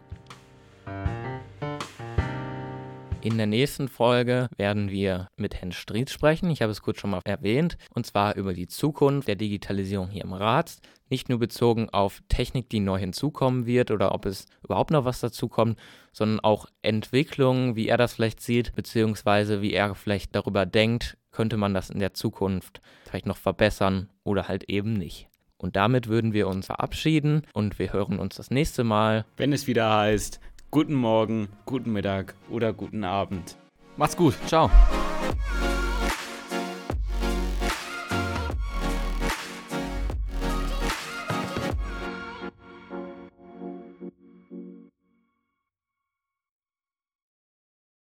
In 3.20 3.38
der 3.38 3.48
nächsten 3.48 3.90
Folge 3.90 4.48
werden 4.56 4.90
wir 4.90 5.28
mit 5.36 5.56
Herrn 5.56 5.74
Stried 5.74 6.10
sprechen. 6.10 6.50
Ich 6.50 6.62
habe 6.62 6.72
es 6.72 6.82
kurz 6.82 7.02
schon 7.02 7.10
mal 7.10 7.20
erwähnt. 7.26 7.78
Und 7.94 8.06
zwar 8.06 8.38
über 8.38 8.54
die 8.54 8.68
Zukunft 8.70 9.28
der 9.28 9.36
Digitalisierung 9.36 10.10
hier 10.10 10.24
im 10.24 10.32
Rat. 10.32 10.78
Nicht 11.10 11.28
nur 11.28 11.38
bezogen 11.38 11.90
auf 11.90 12.22
Technik, 12.30 12.70
die 12.70 12.80
neu 12.80 12.98
hinzukommen 12.98 13.66
wird 13.66 13.92
oder 13.92 14.14
ob 14.16 14.26
es 14.26 14.46
überhaupt 14.64 14.92
noch 14.92 15.04
was 15.04 15.20
dazukommt, 15.20 15.78
sondern 16.14 16.40
auch 16.40 16.66
Entwicklungen, 16.82 17.76
wie 17.76 17.90
er 17.90 17.98
das 17.98 18.14
vielleicht 18.14 18.40
sieht, 18.40 18.74
beziehungsweise 18.74 19.62
wie 19.62 19.74
er 19.74 19.96
vielleicht 19.96 20.34
darüber 20.34 20.66
denkt, 20.66 21.18
könnte 21.32 21.58
man 21.58 21.74
das 21.74 21.90
in 21.90 22.00
der 22.00 22.14
Zukunft 22.14 22.82
vielleicht 23.06 23.26
noch 23.26 23.38
verbessern 23.38 24.10
oder 24.24 24.48
halt 24.48 24.66
eben 24.70 24.94
nicht. 24.94 25.28
Und 25.58 25.76
damit 25.76 26.08
würden 26.08 26.34
wir 26.34 26.48
uns 26.48 26.66
verabschieden 26.66 27.44
und 27.54 27.78
wir 27.78 27.94
hören 27.94 28.20
uns 28.20 28.36
das 28.36 28.50
nächste 28.50 28.84
Mal. 28.84 29.26
Wenn 29.38 29.54
es 29.54 29.68
wieder 29.68 29.96
heißt, 29.96 30.40
guten 30.72 30.96
Morgen, 30.96 31.50
guten 31.66 31.92
Mittag 31.94 32.36
oder 32.50 32.74
guten 32.74 33.04
Abend. 33.04 33.58
Macht's 33.98 34.18
gut, 34.18 34.36
ciao. 34.48 34.72